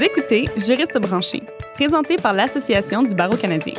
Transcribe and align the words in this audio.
Vous 0.00 0.06
écoutez 0.06 0.46
Juriste 0.56 0.98
branché, 0.98 1.42
présenté 1.74 2.16
par 2.16 2.32
l'Association 2.32 3.02
du 3.02 3.14
barreau 3.14 3.36
canadien. 3.36 3.74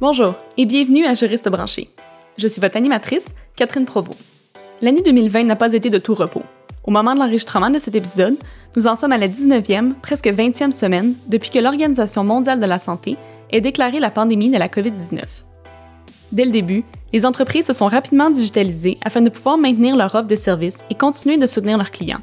Bonjour 0.00 0.36
et 0.56 0.64
bienvenue 0.64 1.04
à 1.04 1.14
Juriste 1.14 1.50
branché. 1.50 1.90
Je 2.38 2.46
suis 2.46 2.62
votre 2.62 2.78
animatrice, 2.78 3.34
Catherine 3.54 3.84
Provost. 3.84 4.18
L'année 4.80 5.02
2020 5.02 5.42
n'a 5.42 5.56
pas 5.56 5.74
été 5.74 5.90
de 5.90 5.98
tout 5.98 6.14
repos. 6.14 6.42
Au 6.84 6.90
moment 6.90 7.12
de 7.12 7.18
l'enregistrement 7.18 7.68
de 7.68 7.78
cet 7.78 7.94
épisode, 7.94 8.36
nous 8.76 8.86
en 8.86 8.96
sommes 8.96 9.12
à 9.12 9.18
la 9.18 9.28
19e, 9.28 9.92
presque 10.00 10.28
20e 10.28 10.72
semaine 10.72 11.12
depuis 11.26 11.50
que 11.50 11.58
l'Organisation 11.58 12.24
mondiale 12.24 12.60
de 12.60 12.66
la 12.66 12.78
santé 12.78 13.18
ait 13.50 13.60
déclaré 13.60 14.00
la 14.00 14.10
pandémie 14.10 14.48
de 14.48 14.56
la 14.56 14.68
COVID-19. 14.68 15.43
Dès 16.34 16.44
le 16.44 16.50
début, 16.50 16.82
les 17.12 17.24
entreprises 17.24 17.66
se 17.66 17.72
sont 17.72 17.86
rapidement 17.86 18.28
digitalisées 18.28 18.98
afin 19.04 19.20
de 19.20 19.30
pouvoir 19.30 19.56
maintenir 19.56 19.96
leur 19.96 20.12
offre 20.16 20.26
de 20.26 20.34
services 20.34 20.84
et 20.90 20.96
continuer 20.96 21.36
de 21.36 21.46
soutenir 21.46 21.78
leurs 21.78 21.92
clients. 21.92 22.20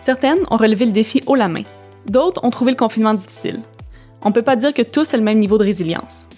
Certaines 0.00 0.40
ont 0.50 0.56
relevé 0.56 0.84
le 0.84 0.90
défi 0.90 1.22
haut 1.26 1.36
la 1.36 1.46
main, 1.46 1.62
d'autres 2.06 2.44
ont 2.44 2.50
trouvé 2.50 2.72
le 2.72 2.76
confinement 2.76 3.14
difficile. 3.14 3.62
On 4.22 4.30
ne 4.30 4.34
peut 4.34 4.42
pas 4.42 4.56
dire 4.56 4.74
que 4.74 4.82
tous 4.82 5.14
aient 5.14 5.16
le 5.16 5.22
même 5.22 5.38
niveau 5.38 5.58
de 5.58 5.64
résilience. 5.64 6.28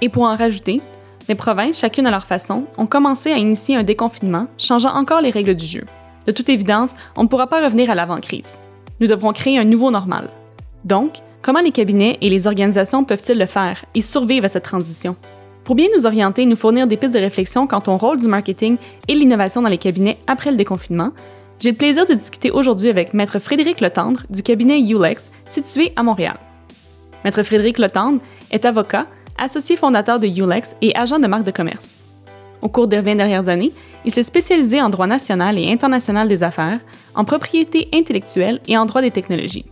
Et 0.00 0.08
pour 0.08 0.22
en 0.22 0.34
rajouter, 0.34 0.80
les 1.28 1.34
provinces, 1.34 1.78
chacune 1.78 2.06
à 2.06 2.10
leur 2.10 2.24
façon, 2.24 2.64
ont 2.78 2.86
commencé 2.86 3.30
à 3.30 3.36
initier 3.36 3.76
un 3.76 3.82
déconfinement, 3.82 4.46
changeant 4.56 4.94
encore 4.94 5.20
les 5.20 5.30
règles 5.30 5.54
du 5.54 5.66
jeu. 5.66 5.84
De 6.26 6.32
toute 6.32 6.48
évidence, 6.48 6.94
on 7.18 7.24
ne 7.24 7.28
pourra 7.28 7.46
pas 7.46 7.62
revenir 7.62 7.90
à 7.90 7.94
l'avant-crise. 7.94 8.58
Nous 9.00 9.06
devrons 9.06 9.34
créer 9.34 9.58
un 9.58 9.64
nouveau 9.64 9.90
normal. 9.90 10.30
Donc, 10.86 11.18
comment 11.42 11.60
les 11.60 11.72
cabinets 11.72 12.16
et 12.22 12.30
les 12.30 12.46
organisations 12.46 13.04
peuvent-ils 13.04 13.38
le 13.38 13.44
faire 13.44 13.84
et 13.94 14.00
survivre 14.00 14.46
à 14.46 14.48
cette 14.48 14.64
transition? 14.64 15.14
Pour 15.66 15.74
bien 15.74 15.88
nous 15.92 16.06
orienter 16.06 16.42
et 16.42 16.46
nous 16.46 16.54
fournir 16.54 16.86
des 16.86 16.96
pistes 16.96 17.14
de 17.14 17.18
réflexion 17.18 17.66
quant 17.66 17.82
au 17.88 17.96
rôle 17.96 18.20
du 18.20 18.28
marketing 18.28 18.76
et 19.08 19.14
l'innovation 19.14 19.62
dans 19.62 19.68
les 19.68 19.78
cabinets 19.78 20.16
après 20.28 20.52
le 20.52 20.56
déconfinement, 20.56 21.10
j'ai 21.58 21.72
le 21.72 21.76
plaisir 21.76 22.06
de 22.06 22.14
discuter 22.14 22.52
aujourd'hui 22.52 22.88
avec 22.88 23.14
Maître 23.14 23.40
Frédéric 23.40 23.80
Letendre 23.80 24.22
du 24.30 24.44
cabinet 24.44 24.78
Ulex 24.78 25.32
situé 25.48 25.92
à 25.96 26.04
Montréal. 26.04 26.36
Maître 27.24 27.42
Frédéric 27.42 27.78
Letendre 27.78 28.22
est 28.52 28.64
avocat, 28.64 29.06
associé 29.36 29.76
fondateur 29.76 30.20
de 30.20 30.28
Ulex 30.28 30.76
et 30.82 30.96
agent 30.96 31.18
de 31.18 31.26
marque 31.26 31.44
de 31.44 31.50
commerce. 31.50 31.98
Au 32.62 32.68
cours 32.68 32.86
des 32.86 33.00
20 33.00 33.16
dernières 33.16 33.48
années, 33.48 33.72
il 34.04 34.12
s'est 34.12 34.22
spécialisé 34.22 34.80
en 34.80 34.88
droit 34.88 35.08
national 35.08 35.58
et 35.58 35.72
international 35.72 36.28
des 36.28 36.44
affaires, 36.44 36.78
en 37.16 37.24
propriété 37.24 37.88
intellectuelle 37.92 38.60
et 38.68 38.78
en 38.78 38.86
droit 38.86 39.02
des 39.02 39.10
technologies. 39.10 39.64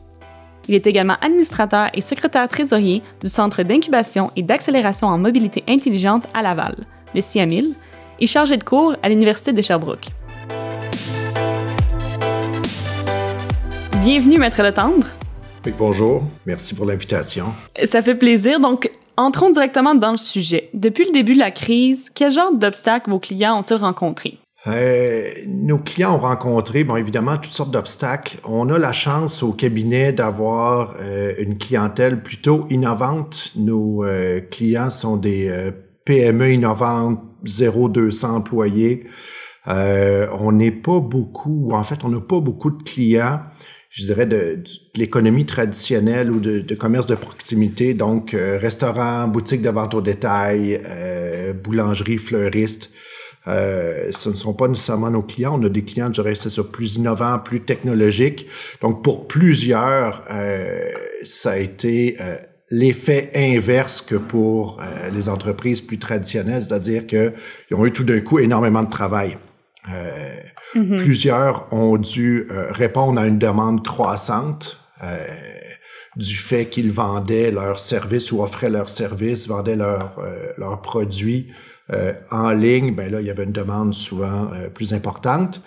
Il 0.68 0.74
est 0.74 0.86
également 0.86 1.16
administrateur 1.20 1.88
et 1.92 2.00
secrétaire 2.00 2.48
trésorier 2.48 3.02
du 3.22 3.28
Centre 3.28 3.62
d'incubation 3.62 4.30
et 4.36 4.42
d'accélération 4.42 5.08
en 5.08 5.18
mobilité 5.18 5.62
intelligente 5.68 6.24
à 6.32 6.42
Laval, 6.42 6.76
le 7.14 7.20
CIAMIL, 7.20 7.74
et 8.20 8.26
chargé 8.26 8.56
de 8.56 8.64
cours 8.64 8.94
à 9.02 9.08
l'Université 9.08 9.52
de 9.52 9.60
Sherbrooke. 9.60 10.06
Bienvenue, 14.00 14.38
Maître 14.38 14.62
Letendre. 14.62 15.06
Oui, 15.66 15.72
bonjour. 15.78 16.22
Merci 16.46 16.74
pour 16.74 16.86
l'invitation. 16.86 17.46
Ça 17.84 18.02
fait 18.02 18.14
plaisir. 18.14 18.60
Donc, 18.60 18.90
entrons 19.16 19.50
directement 19.50 19.94
dans 19.94 20.12
le 20.12 20.16
sujet. 20.18 20.68
Depuis 20.74 21.04
le 21.04 21.12
début 21.12 21.34
de 21.34 21.38
la 21.38 21.50
crise, 21.50 22.10
quel 22.14 22.32
genre 22.32 22.54
d'obstacles 22.54 23.10
vos 23.10 23.18
clients 23.18 23.58
ont-ils 23.58 23.76
rencontrés? 23.76 24.38
Euh, 24.66 25.30
nos 25.46 25.78
clients 25.78 26.14
ont 26.14 26.20
rencontré, 26.20 26.84
bon, 26.84 26.96
évidemment, 26.96 27.36
toutes 27.36 27.52
sortes 27.52 27.70
d'obstacles. 27.70 28.38
On 28.44 28.70
a 28.70 28.78
la 28.78 28.92
chance 28.92 29.42
au 29.42 29.52
cabinet 29.52 30.12
d'avoir 30.12 30.94
euh, 31.00 31.34
une 31.38 31.58
clientèle 31.58 32.22
plutôt 32.22 32.66
innovante. 32.70 33.52
Nos 33.56 34.04
euh, 34.04 34.40
clients 34.40 34.90
sont 34.90 35.16
des 35.16 35.70
PME 36.04 36.52
innovantes, 36.52 37.20
0-200 37.44 38.26
employés. 38.26 39.04
on 39.66 40.52
n'est 40.52 40.70
pas 40.70 41.00
beaucoup, 41.00 41.70
en 41.72 41.84
fait, 41.84 42.04
on 42.04 42.08
n'a 42.08 42.20
pas 42.20 42.40
beaucoup 42.40 42.70
de 42.70 42.82
clients 42.82 43.40
je 43.94 44.02
dirais, 44.02 44.26
de, 44.26 44.60
l'économie 44.96 45.46
traditionnelle 45.46 46.28
ou 46.28 46.40
de, 46.40 46.74
commerce 46.74 47.06
de 47.06 47.14
proximité, 47.14 47.94
donc 47.94 48.34
euh, 48.34 48.58
restaurant, 48.60 49.28
boutique 49.28 49.62
de 49.62 49.70
vente 49.70 49.94
au 49.94 50.00
détail, 50.00 50.80
boulangerie, 51.62 52.18
fleuriste. 52.18 52.90
Euh, 53.46 54.10
ce 54.10 54.30
ne 54.30 54.36
sont 54.36 54.54
pas 54.54 54.68
nécessairement 54.68 55.10
nos 55.10 55.22
clients. 55.22 55.58
On 55.60 55.64
a 55.64 55.68
des 55.68 55.84
clients, 55.84 56.06
je 56.06 56.22
dirais, 56.22 56.34
c'est 56.34 56.50
ça, 56.50 56.62
plus 56.64 56.96
innovants, 56.96 57.38
plus 57.38 57.60
technologiques. 57.60 58.46
Donc, 58.80 59.02
pour 59.02 59.26
plusieurs, 59.28 60.24
euh, 60.30 60.90
ça 61.24 61.52
a 61.52 61.56
été 61.58 62.16
euh, 62.20 62.36
l'effet 62.70 63.30
inverse 63.34 64.00
que 64.00 64.16
pour 64.16 64.80
les 65.12 65.28
entreprises 65.28 65.80
plus 65.80 65.98
traditionnelles, 65.98 66.64
c'est-à-dire 66.64 67.06
qu'ils 67.06 67.32
ont 67.72 67.84
eu 67.84 67.92
tout 67.92 68.04
d'un 68.04 68.20
coup 68.20 68.38
énormément 68.38 68.82
de 68.82 68.90
travail. 68.90 69.36
Euh, 69.92 70.36
mm-hmm. 70.74 70.96
Plusieurs 70.96 71.72
ont 71.72 71.96
dû 71.96 72.46
euh, 72.50 72.66
répondre 72.70 73.20
à 73.20 73.26
une 73.26 73.38
demande 73.38 73.84
croissante 73.84 74.78
euh, 75.02 75.16
du 76.16 76.36
fait 76.36 76.66
qu'ils 76.66 76.92
vendaient 76.92 77.50
leurs 77.50 77.78
services 77.78 78.32
ou 78.32 78.42
offraient 78.42 78.70
leurs 78.70 78.88
services, 78.88 79.48
vendaient 79.48 79.76
leurs 79.76 80.16
leurs 80.56 80.80
produits 80.80 81.48
en 82.30 82.50
ligne. 82.50 82.94
Ben 82.94 83.10
là, 83.10 83.20
il 83.20 83.26
y 83.26 83.30
avait 83.30 83.44
une 83.44 83.52
demande 83.52 83.92
souvent 83.92 84.50
plus 84.72 84.94
importante. 84.94 85.62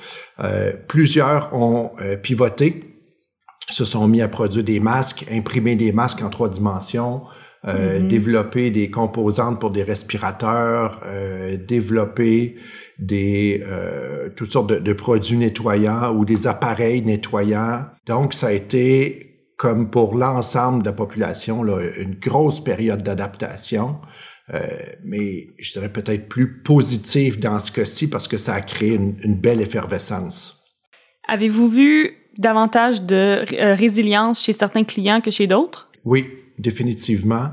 plusieurs 0.87 1.53
ont 1.53 1.91
pivoté, 2.23 2.95
se 3.69 3.85
sont 3.85 4.07
mis 4.07 4.21
à 4.21 4.27
produire 4.27 4.63
des 4.63 4.79
masques, 4.79 5.25
imprimer 5.31 5.75
des 5.75 5.91
masques 5.91 6.23
en 6.23 6.29
trois 6.29 6.49
dimensions. 6.49 7.21
Mm-hmm. 7.65 8.07
développer 8.07 8.71
des 8.71 8.89
composantes 8.89 9.59
pour 9.59 9.71
des 9.71 9.83
respirateurs, 9.83 11.01
développer 11.67 12.55
des 12.99 13.63
euh, 13.65 14.29
toutes 14.35 14.51
sortes 14.51 14.69
de, 14.69 14.79
de, 14.79 14.93
produits 14.93 15.37
nettoyants 15.37 16.15
ou 16.15 16.25
des 16.25 16.47
appareils 16.47 17.01
nettoyants. 17.01 17.85
Donc, 18.07 18.33
ça 18.33 18.47
a 18.47 18.51
été, 18.51 19.51
comme 19.57 19.89
pour 19.89 20.15
l'ensemble 20.15 20.81
de 20.81 20.87
la 20.87 20.93
population, 20.93 21.63
là, 21.63 21.79
une 21.97 22.15
grosse 22.15 22.63
période 22.63 23.03
d'adaptation. 23.03 23.97
Euh, 24.53 24.59
mais 25.03 25.49
je 25.59 25.73
dirais 25.73 25.91
peut-être 25.91 26.29
plus 26.29 26.61
positive 26.61 27.39
dans 27.39 27.59
ce 27.59 27.71
cas-ci 27.71 28.09
parce 28.09 28.27
que 28.27 28.37
ça 28.37 28.53
a 28.53 28.61
créé 28.61 28.95
une, 28.95 29.15
une 29.23 29.35
belle 29.35 29.61
effervescence. 29.61 30.63
Avez-vous 31.27 31.67
vu 31.67 32.13
davantage 32.37 33.01
de 33.01 33.45
euh, 33.53 33.75
résilience 33.75 34.43
chez 34.43 34.53
certains 34.53 34.85
clients 34.85 35.19
que 35.19 35.31
chez 35.31 35.47
d'autres? 35.47 35.89
Oui, 36.05 36.27
définitivement. 36.59 37.49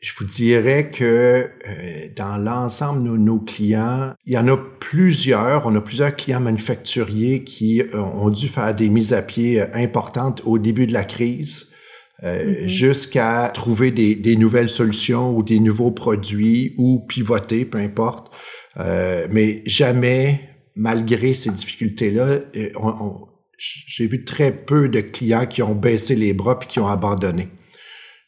Je 0.00 0.12
vous 0.16 0.24
dirais 0.24 0.90
que 0.90 1.04
euh, 1.04 2.08
dans 2.16 2.38
l'ensemble 2.38 3.10
de 3.10 3.16
nos, 3.16 3.40
clients, 3.40 4.14
il 4.24 4.32
y 4.32 4.38
en 4.38 4.48
a 4.48 4.56
plusieurs. 4.56 5.66
On 5.66 5.74
a 5.74 5.80
plusieurs 5.80 6.14
clients 6.16 6.40
manufacturiers 6.40 7.44
qui 7.44 7.82
ont 7.92 8.30
dû 8.30 8.48
faire 8.48 8.74
des 8.74 8.88
mises 8.88 9.12
à 9.12 9.22
pied 9.22 9.60
importantes 9.74 10.40
au 10.46 10.58
début 10.58 10.86
de 10.86 10.92
la 10.92 11.04
crise. 11.04 11.67
Mm-hmm. 12.22 12.66
jusqu'à 12.66 13.48
trouver 13.54 13.92
des, 13.92 14.16
des, 14.16 14.34
nouvelles 14.34 14.68
solutions 14.68 15.36
ou 15.36 15.44
des 15.44 15.60
nouveaux 15.60 15.92
produits 15.92 16.74
ou 16.76 17.06
pivoter, 17.06 17.64
peu 17.64 17.78
importe. 17.78 18.34
mais 18.76 19.62
jamais, 19.66 20.40
malgré 20.74 21.32
ces 21.34 21.50
difficultés-là, 21.50 22.40
j'ai 23.56 24.06
vu 24.08 24.24
très 24.24 24.50
peu 24.52 24.88
de 24.88 25.00
clients 25.00 25.46
qui 25.46 25.62
ont 25.62 25.76
baissé 25.76 26.16
les 26.16 26.32
bras 26.32 26.58
puis 26.58 26.68
qui 26.68 26.80
ont 26.80 26.88
abandonné. 26.88 27.48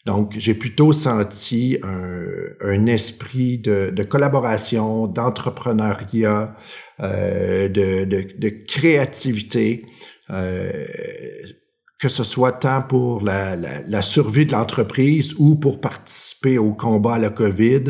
Donc, 0.06 0.34
j'ai 0.38 0.54
plutôt 0.54 0.92
senti 0.92 1.78
un, 1.82 2.22
un 2.62 2.86
esprit 2.86 3.58
de, 3.58 3.90
de 3.90 4.02
collaboration, 4.02 5.06
d'entrepreneuriat, 5.06 6.56
euh, 7.00 7.68
de, 7.68 8.04
de, 8.04 8.26
de, 8.36 8.48
créativité, 8.48 9.84
euh, 10.30 10.86
que 12.00 12.08
ce 12.08 12.24
soit 12.24 12.52
tant 12.52 12.80
pour 12.80 13.22
la, 13.22 13.56
la, 13.56 13.82
la 13.86 14.02
survie 14.02 14.46
de 14.46 14.52
l'entreprise 14.52 15.34
ou 15.38 15.56
pour 15.56 15.80
participer 15.80 16.56
au 16.56 16.72
combat 16.72 17.14
à 17.14 17.18
la 17.18 17.28
COVID 17.28 17.84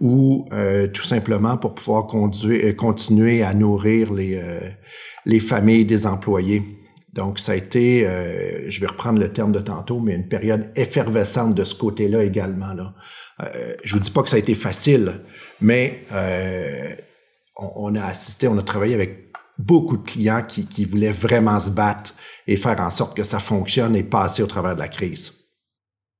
ou 0.00 0.48
euh, 0.52 0.88
tout 0.88 1.02
simplement 1.02 1.58
pour 1.58 1.74
pouvoir 1.74 2.06
conduire, 2.06 2.64
euh, 2.64 2.72
continuer 2.72 3.42
à 3.42 3.52
nourrir 3.52 4.14
les, 4.14 4.36
euh, 4.36 4.60
les 5.26 5.40
familles 5.40 5.84
des 5.84 6.06
employés. 6.06 6.62
Donc, 7.12 7.38
ça 7.38 7.52
a 7.52 7.56
été, 7.56 8.06
euh, 8.06 8.70
je 8.70 8.80
vais 8.80 8.86
reprendre 8.86 9.20
le 9.20 9.30
terme 9.30 9.52
de 9.52 9.60
tantôt, 9.60 10.00
mais 10.00 10.14
une 10.14 10.28
période 10.28 10.70
effervescente 10.74 11.54
de 11.54 11.64
ce 11.64 11.74
côté-là 11.74 12.24
également. 12.24 12.72
Là. 12.72 12.94
Euh, 13.42 13.74
je 13.84 13.94
vous 13.94 14.00
dis 14.00 14.10
pas 14.10 14.22
que 14.22 14.30
ça 14.30 14.36
a 14.36 14.38
été 14.38 14.54
facile, 14.54 15.20
mais 15.60 16.04
euh, 16.12 16.94
on, 17.56 17.72
on, 17.76 17.94
a 17.94 18.04
assisté, 18.04 18.48
on 18.48 18.56
a 18.56 18.62
travaillé 18.62 18.94
avec 18.94 19.29
beaucoup 19.60 19.96
de 19.96 20.02
clients 20.08 20.42
qui, 20.46 20.66
qui 20.66 20.84
voulaient 20.84 21.12
vraiment 21.12 21.60
se 21.60 21.70
battre 21.70 22.14
et 22.46 22.56
faire 22.56 22.80
en 22.80 22.90
sorte 22.90 23.16
que 23.16 23.22
ça 23.22 23.38
fonctionne 23.38 23.94
et 23.96 24.02
passer 24.02 24.42
au 24.42 24.46
travers 24.46 24.74
de 24.74 24.80
la 24.80 24.88
crise. 24.88 25.34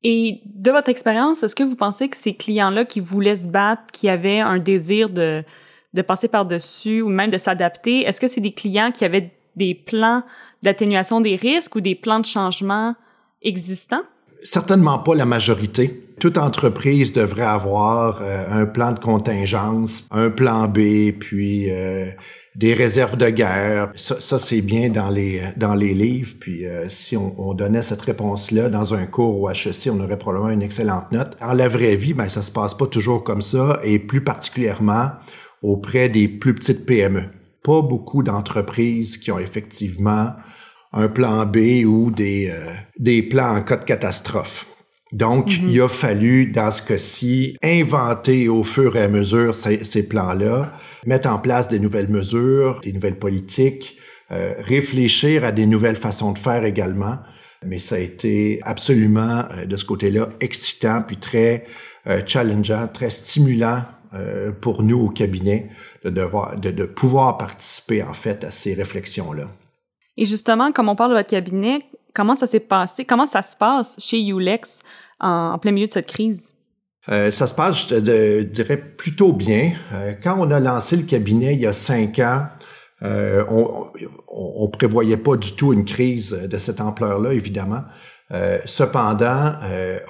Et 0.03 0.41
de 0.47 0.71
votre 0.71 0.89
expérience, 0.89 1.43
est-ce 1.43 1.55
que 1.55 1.63
vous 1.63 1.77
pensez 1.77 2.09
que 2.09 2.17
ces 2.17 2.35
clients-là 2.35 2.85
qui 2.85 3.01
voulaient 3.01 3.37
se 3.37 3.49
battre, 3.49 3.83
qui 3.93 4.09
avaient 4.09 4.41
un 4.41 4.59
désir 4.59 5.11
de, 5.11 5.45
de 5.93 6.03
passer 6.03 6.29
par-dessus 6.29 7.03
ou 7.03 7.09
même 7.09 7.31
de 7.31 7.39
s'adapter, 7.39 8.03
est-ce 8.03 8.21
que 8.21 8.29
c'est 8.29 8.41
des 8.41 8.53
clients 8.53 8.93
qui 8.93 9.05
avaient 9.05 9.33
des 9.57 9.75
plans 9.75 10.23
d'atténuation 10.63 11.21
des 11.21 11.37
risques 11.37 11.75
ou 11.75 11.81
des 11.81 11.95
plans 11.95 12.21
de 12.21 12.27
changement 12.27 12.95
existants? 13.43 14.03
certainement 14.43 14.99
pas 14.99 15.15
la 15.15 15.27
majorité. 15.27 16.07
Toute 16.19 16.39
entreprise 16.39 17.13
devrait 17.13 17.43
avoir 17.43 18.21
euh, 18.23 18.45
un 18.51 18.67
plan 18.67 18.93
de 18.93 18.99
contingence, 18.99 20.07
un 20.11 20.31
plan 20.31 20.69
B, 20.69 21.13
puis 21.19 21.71
euh, 21.71 22.11
des 22.55 22.75
réserves 22.75 23.17
de 23.17 23.31
guerre. 23.31 23.93
Ça, 23.95 24.21
ça 24.21 24.39
c'est 24.39 24.61
bien 24.61 24.89
dans 24.89 25.09
les 25.09 25.43
dans 25.57 25.75
les 25.75 25.95
livres. 25.95 26.35
Puis 26.39 26.67
euh, 26.67 26.89
si 26.89 27.17
on, 27.17 27.35
on, 27.39 27.55
donnait 27.55 27.83
cette 27.83 28.01
réponse-là 28.01 28.69
dans 28.69 28.95
un 28.95 29.07
cours 29.07 29.41
au 29.41 29.51
HEC, 29.51 29.89
on 29.91 30.01
aurait 30.01 30.19
probablement 30.19 30.51
une 30.51 30.63
excellente 30.63 31.13
note. 31.13 31.37
En 31.41 31.53
la 31.53 31.69
vraie 31.69 31.97
vie, 31.97 32.15
ben 32.15 32.29
ça 32.29 32.43
se 32.43 32.51
passe 32.51 32.75
pas 32.75 32.87
toujours 32.87 33.25
comme 33.25 33.43
ça, 33.43 33.81
et 33.85 33.99
plus 33.99 34.23
particulièrement 34.23 35.11
auprès 35.63 36.09
des 36.09 36.29
plus 36.29 36.55
petites 36.55 36.87
PME. 36.87 37.25
Pas 37.63 37.83
beaucoup 37.83 38.23
d'entreprises 38.23 39.19
qui 39.19 39.31
ont 39.31 39.39
effectivement 39.39 40.33
un 40.93 41.09
plan 41.09 41.45
B 41.47 41.85
ou 41.87 42.11
des, 42.11 42.53
des 42.99 43.23
plans 43.23 43.57
en 43.57 43.63
cas 43.63 43.77
de 43.77 43.85
catastrophe. 43.85 44.70
Donc, 45.13 45.49
mm-hmm. 45.49 45.69
il 45.69 45.81
a 45.81 45.89
fallu, 45.89 46.47
dans 46.47 46.71
ce 46.71 46.83
cas-ci, 46.83 47.57
inventer 47.63 48.49
au 48.49 48.63
fur 48.63 48.97
et 48.97 49.03
à 49.03 49.09
mesure 49.09 49.55
ces, 49.55 49.85
ces 49.85 50.09
plans-là, 50.09 50.73
mettre 51.07 51.29
en 51.29 51.39
place 51.39 51.69
des 51.69 51.81
nouvelles 51.81 52.09
mesures, 52.11 52.81
des 52.83 52.93
nouvelles 52.93 53.19
politiques, 53.19 53.99
euh, 54.31 54.55
réfléchir 54.61 55.45
à 55.45 55.51
des 55.51 55.67
nouvelles 55.67 55.97
façons 55.97 56.33
de 56.33 56.39
faire 56.39 56.65
également. 56.65 57.19
Mais 57.65 57.79
ça 57.79 57.97
a 57.97 57.99
été 57.99 58.61
absolument, 58.63 59.45
euh, 59.51 59.67
de 59.67 59.77
ce 59.77 59.85
côté-là, 59.85 60.29
excitant, 60.41 61.03
puis 61.03 61.17
très 61.17 61.65
euh, 62.07 62.23
challengeant, 62.25 62.87
très 62.89 63.11
stimulant 63.11 63.83
euh, 64.15 64.53
pour 64.53 64.83
nous 64.83 64.99
au 64.99 65.09
cabinet 65.11 65.69
de, 66.05 66.11
devoir, 66.11 66.59
de, 66.59 66.71
de 66.71 66.85
pouvoir 66.85 67.37
participer, 67.37 68.03
en 68.03 68.15
fait, 68.15 68.45
à 68.45 68.51
ces 68.51 68.75
réflexions-là. 68.75 69.49
Et 70.17 70.25
justement, 70.25 70.73
comme 70.73 70.89
on 70.89 70.97
parle 70.97 71.11
de 71.11 71.17
votre 71.17 71.31
cabinet, 71.31 71.81
comment 72.15 72.37
ça 72.37 72.47
s'est 72.47 72.61
passé? 72.61 73.05
Comment 73.05 73.27
ça 73.27 73.43
se 73.43 73.57
passe 73.57 73.97
chez 73.99 74.21
Ulex 74.23 74.81
en, 75.21 75.59
plein 75.59 75.73
milieu 75.73 75.87
de 75.87 75.93
cette 75.93 76.07
crise? 76.07 76.53
Euh, 77.09 77.31
ça 77.31 77.47
se 77.47 77.55
passe, 77.55 77.89
je 77.89 78.43
dirais, 78.43 78.77
plutôt 78.77 79.33
bien. 79.33 79.73
Euh, 79.93 80.13
quand 80.23 80.37
on 80.39 80.51
a 80.51 80.61
lancé 80.61 80.97
le 80.97 81.05
cabinet 81.05 81.55
il 81.55 81.61
y 81.61 81.67
a 81.67 81.73
cinq 81.73 82.19
ans, 82.19 82.47
euh, 83.03 83.45
on, 83.49 83.87
on, 84.29 84.69
prévoyait 84.69 85.17
pas 85.17 85.37
du 85.37 85.57
tout 85.57 85.73
une 85.73 85.85
crise 85.85 86.33
de 86.33 86.59
cette 86.59 86.81
ampleur-là, 86.81 87.33
évidemment. 87.33 87.83
Cependant, 88.65 89.55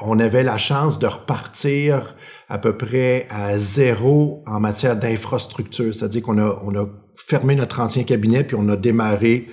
on 0.03 0.19
avait 0.19 0.43
la 0.43 0.59
chance 0.59 0.99
de 0.99 1.07
repartir 1.07 2.15
à 2.51 2.59
peu 2.59 2.77
près 2.77 3.27
à 3.31 3.57
zéro 3.57 4.45
en 4.47 4.61
matière 4.61 4.95
d'infrastructure, 4.95 5.95
c'est-à-dire 5.95 6.21
qu'on 6.21 6.37
a, 6.37 6.61
on 6.63 6.75
a 6.75 6.87
fermé 7.15 7.55
notre 7.55 7.81
ancien 7.81 8.05
cabinet 8.05 8.45
puis 8.45 8.57
on 8.59 8.69
a 8.69 8.77
démarré 8.77 9.49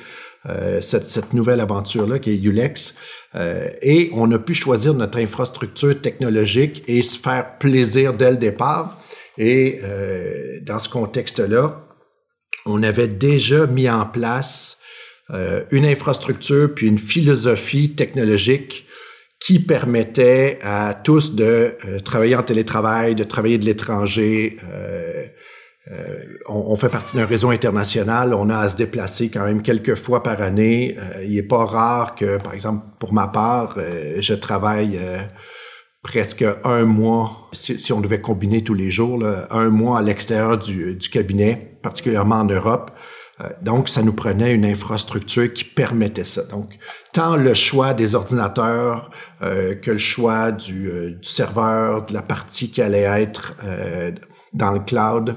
euh, 0.46 0.82
cette, 0.82 1.08
cette, 1.08 1.34
nouvelle 1.34 1.60
aventure-là 1.60 2.20
qui 2.20 2.32
est 2.32 2.38
Ulex. 2.38 2.96
Euh, 3.36 3.68
et 3.82 4.10
on 4.14 4.32
a 4.32 4.40
pu 4.40 4.54
choisir 4.54 4.94
notre 4.94 5.20
infrastructure 5.20 6.00
technologique 6.00 6.84
et 6.88 7.02
se 7.02 7.20
faire 7.20 7.58
plaisir 7.58 8.14
dès 8.14 8.32
le 8.32 8.38
départ. 8.38 9.02
Et 9.38 9.80
euh, 9.84 10.60
dans 10.62 10.80
ce 10.80 10.90
contexte-là, 10.90 11.84
on 12.66 12.84
avait 12.84 13.08
déjà 13.08 13.68
mis 13.68 13.90
en 13.90 14.06
place 14.06 14.80
euh, 15.32 15.64
une 15.72 15.86
infrastructure 15.86 16.74
puis 16.74 16.88
une 16.88 17.00
philosophie 17.00 17.96
technologique 17.96 18.86
qui 19.40 19.60
permettait 19.60 20.58
à 20.62 20.94
tous 20.94 21.36
de 21.36 21.76
euh, 21.86 22.00
travailler 22.00 22.36
en 22.36 22.44
télétravail, 22.44 23.14
de 23.14 23.24
travailler 23.24 23.58
de 23.58 23.66
l'étranger, 23.66 24.58
euh, 25.92 26.38
on, 26.48 26.66
on, 26.68 26.76
fait 26.76 26.90
partie 26.90 27.16
d'un 27.16 27.26
réseau 27.26 27.50
international, 27.50 28.34
on 28.34 28.50
a 28.50 28.58
à 28.58 28.70
se 28.70 28.76
déplacer 28.76 29.30
quand 29.30 29.46
même 29.46 29.62
quelques 29.62 29.96
fois 29.96 30.22
par 30.22 30.42
année. 30.42 30.98
Euh, 30.98 31.24
il 31.24 31.36
n'est 31.36 31.44
pas 31.44 31.66
rare 31.66 32.16
que, 32.16 32.38
par 32.38 32.54
exemple, 32.54 32.86
pour 33.00 33.14
ma 33.14 33.28
part, 33.28 33.76
euh, 33.78 34.18
je 34.20 34.34
travaille 34.34 34.98
euh, 35.02 35.20
presque 36.04 36.44
un 36.64 36.84
mois, 36.84 37.50
si, 37.54 37.80
si, 37.80 37.94
on 37.94 38.02
devait 38.02 38.20
combiner 38.20 38.64
tous 38.64 38.74
les 38.74 38.92
jours, 38.92 39.18
là, 39.18 39.48
un 39.52 39.70
mois 39.70 40.00
à 40.00 40.02
l'extérieur 40.02 40.58
du, 40.58 40.96
du, 40.96 41.10
cabinet, 41.10 41.80
particulièrement 41.82 42.38
en 42.38 42.46
Europe. 42.46 42.92
donc, 43.62 43.88
ça 43.88 44.02
nous 44.02 44.14
prenait 44.14 44.54
une 44.54 44.66
infrastructure 44.66 45.54
qui 45.54 45.64
permettait 45.64 46.26
ça. 46.26 46.44
Donc, 46.44 46.72
tant 47.14 47.36
le 47.38 47.54
choix 47.54 47.94
des 47.94 48.16
ordinateurs 48.16 49.12
que 49.42 49.92
le 49.92 49.98
choix 50.00 50.52
du, 50.52 50.90
du, 51.22 51.30
serveur, 51.30 52.06
de 52.08 52.14
la 52.14 52.24
partie 52.24 52.72
qui 52.72 52.82
allait 52.82 53.02
être 53.22 53.56
dans 54.54 54.72
le 54.72 54.80
cloud, 54.80 55.36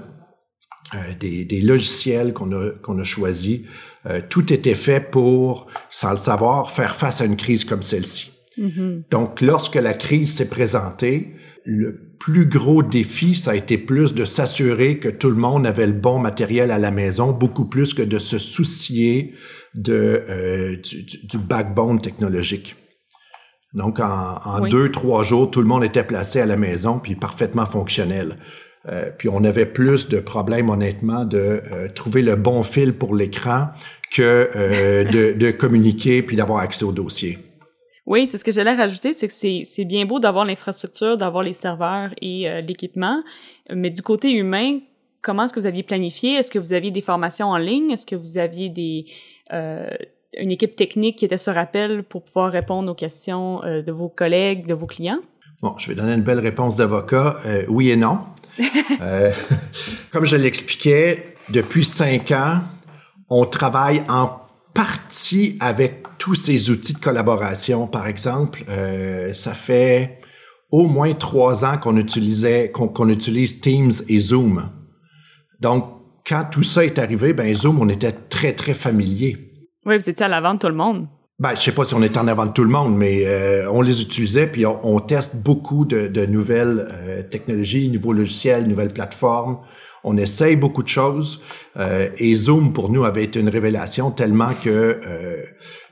euh, 0.95 1.15
des, 1.19 1.45
des, 1.45 1.61
logiciels 1.61 2.33
qu'on 2.33 2.53
a, 2.53 2.71
qu'on 2.83 2.99
a 2.99 3.05
choisis. 3.05 3.61
Euh, 4.07 4.21
tout 4.29 4.53
était 4.53 4.75
fait 4.75 5.11
pour, 5.11 5.69
sans 5.89 6.11
le 6.11 6.17
savoir, 6.17 6.73
faire 6.73 6.97
face 6.97 7.21
à 7.21 7.27
une 7.27 7.37
crise 7.37 7.65
comme 7.65 7.83
celle-ci. 7.83 8.33
Mm-hmm. 8.59 9.03
Donc, 9.11 9.41
lorsque 9.41 9.77
la 9.77 9.95
crise 9.95 10.35
s'est 10.35 10.49
présentée, 10.49 11.35
le 11.65 12.17
plus 12.19 12.47
gros 12.47 12.83
défi, 12.83 13.35
ça 13.35 13.53
a 13.53 13.55
été 13.55 13.79
plus 13.79 14.15
de 14.15 14.25
s'assurer 14.25 14.99
que 14.99 15.09
tout 15.09 15.31
le 15.31 15.37
monde 15.37 15.67
avait 15.67 15.87
le 15.87 15.93
bon 15.93 16.19
matériel 16.19 16.71
à 16.71 16.79
la 16.79 16.91
maison, 16.91 17.31
beaucoup 17.31 17.67
plus 17.67 17.95
que 17.95 18.03
de 18.03 18.19
se 18.19 18.39
soucier 18.39 19.35
de, 19.75 20.25
euh, 20.29 20.77
du, 20.77 21.27
du, 21.27 21.39
backbone 21.39 22.01
technologique. 22.01 22.75
Donc, 23.75 24.01
en, 24.01 24.39
en 24.45 24.63
oui. 24.63 24.71
deux, 24.71 24.91
trois 24.91 25.23
jours, 25.23 25.51
tout 25.51 25.61
le 25.61 25.67
monde 25.67 25.85
était 25.85 26.03
placé 26.03 26.41
à 26.41 26.47
la 26.47 26.57
maison, 26.57 26.99
puis 26.99 27.15
parfaitement 27.15 27.67
fonctionnel. 27.67 28.37
Euh, 28.89 29.11
puis 29.17 29.29
on 29.29 29.45
avait 29.45 29.67
plus 29.67 30.09
de 30.09 30.21
problèmes, 30.21 30.71
honnêtement, 30.71 31.25
de 31.25 31.63
euh, 31.71 31.89
trouver 31.95 32.23
le 32.23 32.37
bon 32.37 32.63
fil 32.63 32.95
pour 32.95 33.15
l'écran 33.15 33.69
que 34.11 34.51
euh, 34.57 35.05
de, 35.11 35.39
de, 35.39 35.51
communiquer 35.51 36.23
puis 36.23 36.37
d'avoir 36.37 36.61
accès 36.61 36.85
au 36.85 36.93
dossier. 36.93 37.39
Oui, 38.07 38.27
c'est 38.27 38.39
ce 38.39 38.45
que 38.45 38.51
j'allais 38.51 38.75
rajouter, 38.75 39.13
c'est 39.13 39.29
que 39.29 39.65
c'est 39.65 39.85
bien 39.85 40.07
beau 40.07 40.19
d'avoir 40.19 40.45
l'infrastructure, 40.45 41.17
d'avoir 41.17 41.45
les 41.45 41.53
serveurs 41.53 42.11
et 42.21 42.49
l'équipement, 42.67 43.23
mais 43.73 43.91
du 43.91 44.03
côté 44.03 44.33
humain, 44.33 44.81
comment 45.23 45.45
est-ce 45.45 45.53
que 45.53 45.61
vous 45.61 45.67
aviez 45.67 45.85
planifié? 45.85 46.33
Est-ce 46.33 46.51
que 46.51 46.59
vous 46.59 46.73
aviez 46.73 46.91
des 46.91 47.03
formations 47.03 47.49
en 47.49 47.57
ligne? 47.59 47.93
Est-ce 47.93 48.07
que 48.07 48.17
vous 48.17 48.37
aviez 48.39 48.69
des 48.69 49.07
une 49.53 50.51
équipe 50.51 50.75
technique 50.75 51.19
qui 51.19 51.25
était 51.25 51.39
sur 51.39 51.57
appel 51.57 52.03
pour 52.03 52.25
pouvoir 52.25 52.51
répondre 52.51 52.91
aux 52.91 52.97
questions 52.97 53.61
de 53.61 53.93
vos 53.93 54.09
collègues, 54.09 54.67
de 54.67 54.75
vos 54.75 54.87
clients? 54.87 55.21
Bon, 55.63 55.75
je 55.79 55.89
vais 55.89 55.95
donner 55.95 56.15
une 56.15 56.23
belle 56.23 56.41
réponse 56.41 56.75
d'avocat. 56.75 57.37
oui 57.69 57.91
et 57.91 57.97
non. 57.97 58.19
Euh, 59.01 59.33
comme 60.13 60.25
je 60.25 60.37
l'expliquais, 60.37 61.35
depuis 61.49 61.85
cinq 61.85 62.31
ans, 62.31 62.61
on 63.29 63.45
travaille 63.45 64.03
en 64.09 64.41
partie 64.75 65.57
avec 65.61 66.03
tous 66.19 66.35
ces 66.35 66.71
outils 66.71 66.95
de 66.95 66.99
collaboration. 66.99 67.87
Par 67.87 68.07
exemple, 68.07 68.65
euh, 68.69 69.33
ça 69.33 69.55
fait 69.55 70.21
au 70.71 70.87
moins 70.87 71.13
trois 71.15 71.65
ans 71.65 71.79
qu'on 71.79 71.97
utilisait, 71.97 72.71
qu'on 72.71 72.89
qu 72.89 73.11
utilise 73.11 73.61
Teams 73.61 73.93
et 74.09 74.19
Zoom. 74.19 74.69
Donc, 75.61 75.85
quand 76.27 76.45
tout 76.51 76.63
ça 76.63 76.85
est 76.85 76.99
arrivé, 76.99 77.33
ben 77.33 77.53
Zoom, 77.55 77.81
on 77.81 77.89
était 77.89 78.13
très, 78.13 78.53
très 78.53 78.75
familier. 78.75 79.67
Oui, 79.85 79.99
vous 79.99 80.09
étiez 80.09 80.25
à 80.25 80.29
l'avant 80.29 80.55
de 80.55 80.59
tout 80.59 80.69
le 80.69 80.75
monde. 80.75 81.09
Ben, 81.41 81.55
je 81.55 81.63
sais 81.63 81.73
pas 81.73 81.87
si 81.87 81.95
on 81.95 82.03
est 82.03 82.19
en 82.19 82.29
avant 82.29 82.45
de 82.45 82.53
tout 82.53 82.65
le 82.65 82.69
monde, 82.69 82.95
mais 82.95 83.23
euh, 83.25 83.67
on 83.73 83.81
les 83.81 84.03
utilisait, 84.03 84.47
puis 84.47 84.67
on, 84.67 84.79
on 84.87 85.01
teste 85.01 85.37
beaucoup 85.37 85.87
de, 85.87 86.07
de 86.07 86.27
nouvelles 86.27 86.87
euh, 86.93 87.23
technologies, 87.23 87.89
nouveaux 87.89 88.13
logiciels, 88.13 88.69
nouvelles 88.69 88.93
plateformes. 88.93 89.57
On 90.05 90.19
essaye 90.19 90.55
beaucoup 90.57 90.83
de 90.83 90.89
choses. 90.89 91.41
Euh, 91.79 92.11
et 92.19 92.35
Zoom, 92.35 92.75
pour 92.75 92.91
nous, 92.91 93.05
avait 93.05 93.25
été 93.25 93.41
une 93.41 93.49
révélation 93.49 94.11
tellement 94.11 94.51
que 94.63 94.69
euh, 94.69 95.43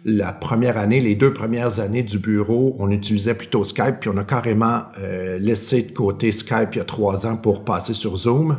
la 0.04 0.34
première 0.34 0.76
année, 0.76 1.00
les 1.00 1.14
deux 1.14 1.32
premières 1.32 1.80
années 1.80 2.02
du 2.02 2.18
bureau, 2.18 2.76
on 2.78 2.90
utilisait 2.90 3.32
plutôt 3.32 3.64
Skype, 3.64 4.00
puis 4.00 4.10
on 4.12 4.18
a 4.18 4.24
carrément 4.24 4.82
euh, 5.00 5.38
laissé 5.38 5.80
de 5.80 5.92
côté 5.92 6.30
Skype 6.30 6.74
il 6.74 6.78
y 6.78 6.82
a 6.82 6.84
trois 6.84 7.26
ans 7.26 7.38
pour 7.38 7.64
passer 7.64 7.94
sur 7.94 8.18
Zoom. 8.18 8.58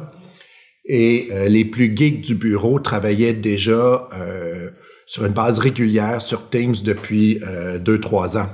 Et 0.91 1.29
les 1.47 1.65
plus 1.65 1.95
geeks 1.95 2.21
du 2.21 2.33
bureau 2.33 2.79
travaillaient 2.79 3.33
déjà 3.33 4.07
sur 5.09 5.25
une 5.25 5.33
base 5.33 5.57
régulière 5.57 6.21
sur 6.21 6.51
Teams 6.51 6.75
depuis 6.83 7.41
euh, 7.41 7.79
deux, 7.79 7.99
trois 7.99 8.37
ans. 8.37 8.47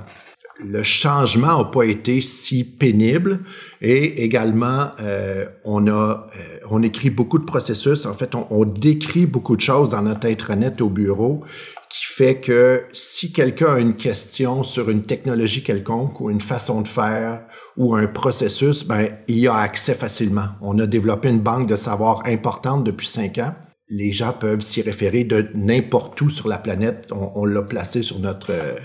Le 0.58 0.82
changement 0.82 1.58
n'a 1.58 1.64
pas 1.64 1.84
été 1.84 2.22
si 2.22 2.64
pénible 2.64 3.40
et 3.82 4.24
également 4.24 4.88
euh, 5.02 5.44
on 5.66 5.86
a 5.86 5.90
euh, 5.90 6.58
on 6.70 6.82
écrit 6.82 7.10
beaucoup 7.10 7.38
de 7.38 7.44
processus. 7.44 8.06
En 8.06 8.14
fait, 8.14 8.34
on, 8.34 8.46
on, 8.48 8.64
décrit 8.64 9.26
beaucoup 9.26 9.54
de 9.54 9.60
choses 9.60 9.90
dans 9.90 10.00
notre 10.00 10.26
intranet 10.28 10.80
au 10.80 10.88
bureau 10.88 11.44
qui 11.90 12.06
fait 12.06 12.40
que 12.40 12.84
si 12.94 13.34
quelqu'un 13.34 13.74
a 13.74 13.78
une 13.78 13.94
question 13.94 14.62
sur 14.62 14.88
une 14.88 15.02
technologie 15.02 15.62
quelconque 15.62 16.22
ou 16.22 16.30
une 16.30 16.40
façon 16.40 16.80
de 16.80 16.88
faire 16.88 17.42
ou 17.76 17.94
un 17.94 18.06
processus, 18.06 18.82
ben 18.82 19.10
il 19.28 19.40
y 19.40 19.46
a 19.46 19.56
accès 19.56 19.94
facilement. 19.94 20.48
On 20.62 20.78
a 20.78 20.86
développé 20.86 21.28
une 21.28 21.40
banque 21.40 21.68
de 21.68 21.76
savoir 21.76 22.22
importante 22.24 22.82
depuis 22.82 23.06
cinq 23.06 23.36
ans 23.36 23.52
les 23.88 24.12
gens 24.12 24.32
peuvent 24.32 24.60
s'y 24.60 24.82
référer 24.82 25.24
de 25.24 25.46
n'importe 25.54 26.20
où 26.20 26.28
sur 26.28 26.48
la 26.48 26.58
planète. 26.58 27.08
On, 27.12 27.32
on 27.34 27.44
l'a 27.44 27.62
placé 27.62 28.02
sur 28.02 28.18
notre 28.18 28.52
euh, 28.52 28.76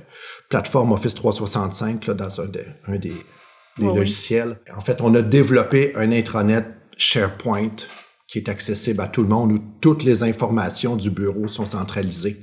plateforme 0.50 0.91
Office 0.91 1.15
365 1.15 2.08
là, 2.08 2.13
dans 2.13 2.41
un, 2.41 2.46
de, 2.46 2.63
un 2.88 2.98
des, 2.98 3.13
des 3.77 3.86
oh 3.86 3.96
logiciels. 3.96 4.60
Oui. 4.67 4.74
En 4.77 4.81
fait, 4.81 5.01
on 5.01 5.13
a 5.15 5.22
développé 5.22 5.93
un 5.96 6.12
intranet 6.12 6.65
SharePoint 6.98 7.75
qui 8.27 8.38
est 8.38 8.50
accessible 8.50 9.01
à 9.01 9.08
tout 9.08 9.24
le 9.24 9.27
monde 9.27 9.51
où 9.51 9.60
toutes 9.81 10.03
les 10.03 10.24
informations 10.24 10.96
du 10.96 11.10
bureau 11.10 11.48
sont 11.48 11.65
centralisées. 11.65 12.38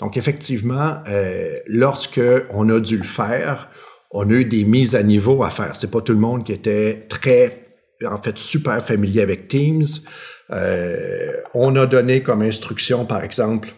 Donc 0.00 0.16
effectivement, 0.16 0.96
euh, 1.08 1.56
lorsque 1.66 2.20
on 2.50 2.68
a 2.68 2.80
dû 2.80 2.98
le 2.98 3.04
faire, 3.04 3.68
on 4.10 4.28
a 4.28 4.32
eu 4.32 4.44
des 4.44 4.64
mises 4.64 4.94
à 4.94 5.02
niveau 5.02 5.42
à 5.42 5.50
faire. 5.50 5.74
C'est 5.76 5.90
pas 5.90 6.00
tout 6.00 6.12
le 6.12 6.18
monde 6.18 6.44
qui 6.44 6.52
était 6.52 7.06
très, 7.08 7.66
en 8.04 8.20
fait, 8.20 8.36
super 8.36 8.84
familier 8.84 9.22
avec 9.22 9.48
Teams. 9.48 9.86
Euh, 10.52 11.32
on 11.54 11.76
a 11.76 11.86
donné 11.86 12.22
comme 12.22 12.42
instruction, 12.42 13.04
par 13.06 13.24
exemple, 13.24 13.72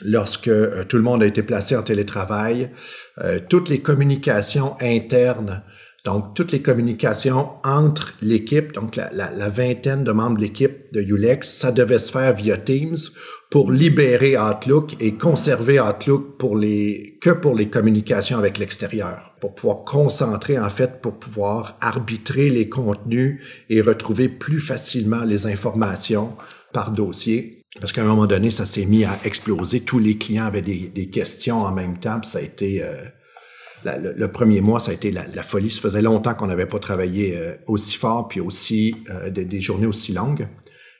lorsque 0.00 0.48
euh, 0.48 0.84
tout 0.84 0.96
le 0.96 1.02
monde 1.02 1.22
a 1.22 1.26
été 1.26 1.42
placé 1.42 1.76
en 1.76 1.82
télétravail, 1.82 2.70
euh, 3.18 3.38
toutes 3.48 3.68
les 3.68 3.80
communications 3.80 4.76
internes 4.80 5.62
donc, 6.06 6.34
toutes 6.36 6.52
les 6.52 6.62
communications 6.62 7.54
entre 7.64 8.14
l'équipe, 8.22 8.72
donc 8.72 8.94
la, 8.94 9.10
la, 9.12 9.48
vingtaine 9.48 10.04
de 10.04 10.12
membres 10.12 10.36
de 10.36 10.42
l'équipe 10.42 10.92
de 10.92 11.00
Ulex, 11.00 11.50
ça 11.50 11.72
devait 11.72 11.98
se 11.98 12.12
faire 12.12 12.32
via 12.32 12.56
Teams 12.56 12.96
pour 13.50 13.70
libérer 13.70 14.36
Outlook 14.36 14.96
et 15.00 15.14
conserver 15.14 15.80
Outlook 15.80 16.36
pour 16.38 16.56
les, 16.56 17.16
que 17.20 17.30
pour 17.30 17.54
les 17.54 17.68
communications 17.68 18.38
avec 18.38 18.58
l'extérieur, 18.58 19.34
pour 19.40 19.54
pouvoir 19.54 19.84
concentrer, 19.84 20.58
en 20.58 20.68
fait, 20.68 21.00
pour 21.00 21.18
pouvoir 21.18 21.78
arbitrer 21.80 22.50
les 22.50 22.68
contenus 22.68 23.40
et 23.70 23.80
retrouver 23.80 24.28
plus 24.28 24.60
facilement 24.60 25.22
les 25.22 25.46
informations 25.46 26.32
par 26.72 26.90
dossier. 26.90 27.58
Parce 27.80 27.92
qu'à 27.92 28.02
un 28.02 28.06
moment 28.06 28.26
donné, 28.26 28.50
ça 28.50 28.66
s'est 28.66 28.86
mis 28.86 29.04
à 29.04 29.18
exploser. 29.24 29.80
Tous 29.80 29.98
les 29.98 30.16
clients 30.16 30.46
avaient 30.46 30.62
des, 30.62 30.88
des 30.88 31.08
questions 31.08 31.60
en 31.60 31.72
même 31.72 31.98
temps, 31.98 32.20
puis 32.20 32.30
ça 32.30 32.38
a 32.38 32.42
été... 32.42 32.82
Euh, 32.82 32.94
le, 33.94 34.26
premier 34.26 34.60
mois, 34.60 34.80
ça 34.80 34.90
a 34.90 34.94
été 34.94 35.10
la, 35.12 35.42
folie. 35.42 35.70
Ça 35.70 35.80
faisait 35.80 36.02
longtemps 36.02 36.34
qu'on 36.34 36.46
n'avait 36.46 36.66
pas 36.66 36.78
travaillé 36.78 37.36
euh, 37.36 37.54
aussi 37.66 37.96
fort 37.96 38.28
puis 38.28 38.40
aussi 38.40 38.96
euh, 39.10 39.30
des, 39.30 39.60
journées 39.60 39.86
aussi 39.86 40.12
longues. 40.12 40.48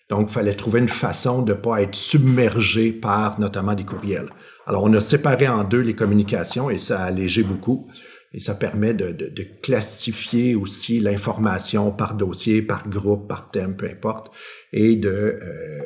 Donc, 0.09 0.29
il 0.31 0.33
fallait 0.33 0.55
trouver 0.55 0.81
une 0.81 0.89
façon 0.89 1.43
de 1.43 1.53
ne 1.53 1.59
pas 1.59 1.83
être 1.83 1.95
submergé 1.95 2.93
par 2.93 3.41
notamment 3.41 3.75
des 3.75 3.85
courriels. 3.85 4.31
Alors, 4.67 4.85
on 4.85 4.93
a 4.95 5.01
séparé 5.01 5.49
en 5.49 5.65
deux 5.65 5.81
les 5.81 5.95
communications 5.95 6.71
et 6.71 6.79
ça 6.79 7.01
a 7.01 7.07
allégé 7.07 7.43
beaucoup. 7.43 7.89
Et 8.33 8.41
ça 8.41 8.55
permet 8.55 8.93
de, 8.93 9.43
classifier 9.63 10.55
aussi 10.55 11.01
l'information 11.01 11.91
par 11.91 12.15
dossier, 12.15 12.61
par 12.61 12.89
groupe, 12.89 13.29
par 13.29 13.51
thème, 13.51 13.77
peu 13.77 13.87
importe, 13.87 14.31
et 14.73 14.97
de 14.97 15.09
euh, 15.09 15.81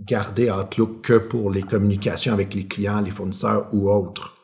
garder 0.00 0.50
Outlook 0.50 1.02
que 1.02 1.18
pour 1.18 1.50
les 1.50 1.62
communications 1.62 2.32
avec 2.32 2.52
les 2.54 2.66
clients, 2.66 3.00
les 3.00 3.12
fournisseurs 3.12 3.68
ou 3.72 3.90
autres. 3.90 4.34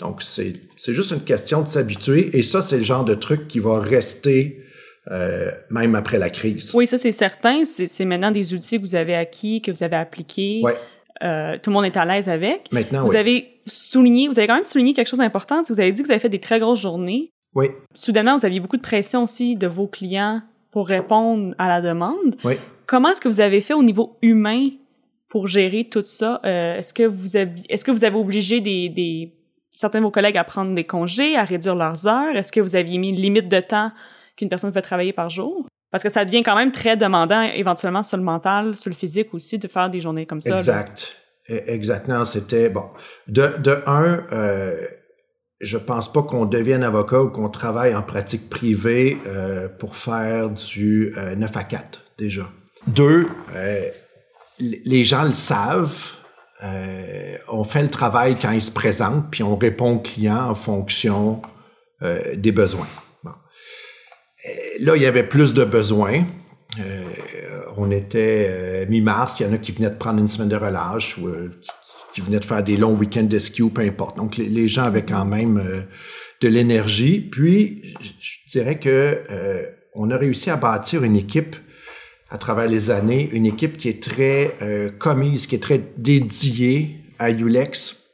Donc, 0.00 0.22
c'est 0.22 0.92
juste 0.92 1.12
une 1.12 1.24
question 1.24 1.62
de 1.62 1.68
s'habituer. 1.68 2.36
Et 2.36 2.42
ça, 2.42 2.60
c'est 2.60 2.78
le 2.78 2.84
genre 2.84 3.04
de 3.04 3.14
truc 3.14 3.48
qui 3.48 3.58
va 3.58 3.80
rester 3.80 4.65
euh, 5.10 5.50
même 5.70 5.94
après 5.94 6.18
la 6.18 6.30
crise. 6.30 6.72
Oui, 6.74 6.86
ça, 6.86 6.98
c'est 6.98 7.12
certain. 7.12 7.64
C'est 7.64 8.04
maintenant 8.04 8.30
des 8.30 8.54
outils 8.54 8.76
que 8.78 8.82
vous 8.82 8.94
avez 8.94 9.14
acquis, 9.14 9.62
que 9.62 9.70
vous 9.70 9.82
avez 9.82 9.96
appliqués. 9.96 10.60
Ouais. 10.62 10.74
Euh, 11.22 11.56
tout 11.62 11.70
le 11.70 11.74
monde 11.74 11.86
est 11.86 11.96
à 11.96 12.04
l'aise 12.04 12.28
avec. 12.28 12.70
Maintenant, 12.72 13.04
vous 13.04 13.16
avez 13.16 13.60
souligné, 13.66 14.28
vous 14.28 14.38
avez 14.38 14.46
quand 14.46 14.56
même 14.56 14.64
souligné 14.64 14.92
quelque 14.92 15.08
chose 15.08 15.20
d'important. 15.20 15.62
Vous 15.68 15.80
avez 15.80 15.92
dit 15.92 16.02
que 16.02 16.06
vous 16.06 16.12
avez 16.12 16.20
fait 16.20 16.28
des 16.28 16.40
très 16.40 16.60
grosses 16.60 16.80
journées. 16.80 17.30
Oui. 17.54 17.68
Soudainement, 17.94 18.36
vous 18.36 18.44
aviez 18.44 18.60
beaucoup 18.60 18.76
de 18.76 18.82
pression 18.82 19.24
aussi 19.24 19.56
de 19.56 19.66
vos 19.66 19.86
clients 19.86 20.42
pour 20.70 20.88
répondre 20.88 21.54
à 21.56 21.68
la 21.68 21.80
demande. 21.80 22.36
Oui. 22.44 22.54
Comment 22.86 23.08
est-ce 23.08 23.20
que 23.20 23.28
vous 23.28 23.40
avez 23.40 23.62
fait 23.62 23.72
au 23.72 23.82
niveau 23.82 24.18
humain 24.20 24.68
pour 25.30 25.48
gérer 25.48 25.84
tout 25.84 26.04
ça? 26.04 26.40
Euh, 26.44 26.76
est-ce 26.78 26.92
que 26.92 27.04
vous 27.04 27.36
avez, 27.36 27.62
est-ce 27.70 27.84
que 27.84 27.90
vous 27.90 28.04
avez 28.04 28.16
obligé 28.16 28.60
des, 28.60 28.90
des 28.90 29.32
certains 29.70 30.00
de 30.00 30.04
vos 30.04 30.10
collègues 30.10 30.36
à 30.36 30.44
prendre 30.44 30.74
des 30.74 30.84
congés, 30.84 31.34
à 31.34 31.44
réduire 31.44 31.76
leurs 31.76 32.06
heures? 32.06 32.36
Est-ce 32.36 32.52
que 32.52 32.60
vous 32.60 32.76
aviez 32.76 32.98
mis 32.98 33.08
une 33.08 33.16
limite 33.16 33.48
de 33.48 33.60
temps 33.60 33.90
qu'une 34.36 34.48
personne 34.48 34.72
peut 34.72 34.82
travailler 34.82 35.12
par 35.12 35.30
jour? 35.30 35.66
Parce 35.90 36.02
que 36.02 36.10
ça 36.10 36.24
devient 36.24 36.42
quand 36.42 36.56
même 36.56 36.72
très 36.72 36.96
demandant, 36.96 37.42
éventuellement, 37.42 38.02
sur 38.02 38.16
le 38.16 38.22
mental, 38.22 38.76
sur 38.76 38.90
le 38.90 38.96
physique 38.96 39.32
aussi, 39.32 39.58
de 39.58 39.68
faire 39.68 39.88
des 39.88 40.00
journées 40.00 40.26
comme 40.26 40.42
ça. 40.42 40.56
Exact. 40.56 41.16
E, 41.48 41.60
exactement. 41.66 42.24
C'était, 42.24 42.68
bon, 42.68 42.84
de, 43.28 43.82
un, 43.86 44.24
euh, 44.32 44.86
je 45.60 45.78
pense 45.78 46.12
pas 46.12 46.22
qu'on 46.22 46.44
devienne 46.44 46.82
avocat 46.82 47.22
ou 47.22 47.30
qu'on 47.30 47.48
travaille 47.48 47.94
en 47.94 48.02
pratique 48.02 48.50
privée 48.50 49.18
euh, 49.26 49.68
pour 49.68 49.96
faire 49.96 50.50
du 50.50 51.14
9 51.36 51.50
euh, 51.50 51.58
à 51.58 51.64
4, 51.64 52.00
déjà. 52.18 52.48
Deux, 52.86 53.28
euh, 53.54 53.88
les 54.60 55.04
gens 55.04 55.24
le 55.24 55.34
savent, 55.34 56.12
euh, 56.62 57.36
on 57.48 57.64
fait 57.64 57.82
le 57.82 57.88
travail 57.88 58.38
quand 58.40 58.50
il 58.50 58.62
se 58.62 58.70
présente, 58.70 59.30
puis 59.30 59.42
on 59.42 59.56
répond 59.56 59.96
au 59.96 59.98
client 59.98 60.50
en 60.50 60.54
fonction 60.54 61.42
des 62.36 62.52
besoins. 62.52 62.86
Euh, 64.46 64.50
là, 64.80 64.96
il 64.96 65.02
y 65.02 65.06
avait 65.06 65.26
plus 65.26 65.54
de 65.54 65.64
besoins. 65.64 66.24
on 67.76 67.90
était 67.90 68.86
mi-mars, 68.88 69.38
il 69.40 69.46
y 69.46 69.48
en 69.48 69.52
a 69.52 69.58
qui 69.58 69.72
venaient 69.72 69.90
de 69.90 69.96
prendre 69.96 70.18
une 70.18 70.28
semaine 70.28 70.48
de 70.48 70.56
relâche 70.56 71.18
ou 71.18 71.28
qui 72.12 72.20
venaient 72.20 72.40
de 72.40 72.44
faire 72.44 72.62
des 72.62 72.76
longs 72.76 72.94
week-ends 72.94 73.22
d'esquio, 73.24 73.68
peu 73.68 73.82
importe. 73.82 74.16
Donc, 74.16 74.36
les, 74.36 74.68
gens 74.68 74.84
avaient 74.84 75.04
quand 75.04 75.24
même 75.24 75.84
de 76.40 76.48
l'énergie. 76.48 77.20
Puis, 77.20 77.94
je 78.20 78.50
dirais 78.50 78.78
que 78.78 79.20
on 79.94 80.10
a 80.10 80.16
réussi 80.16 80.50
à 80.50 80.56
bâtir 80.56 81.02
une 81.04 81.16
équipe 81.16 81.56
à 82.30 82.38
travers 82.38 82.66
les 82.66 82.90
années, 82.90 83.28
une 83.32 83.46
équipe 83.46 83.78
qui 83.78 83.88
est 83.88 84.02
très 84.02 84.54
euh, 84.62 84.90
commise, 84.90 85.46
qui 85.46 85.54
est 85.54 85.62
très 85.62 85.80
dédiée 85.96 87.00
à 87.18 87.30
Ulex. 87.30 88.05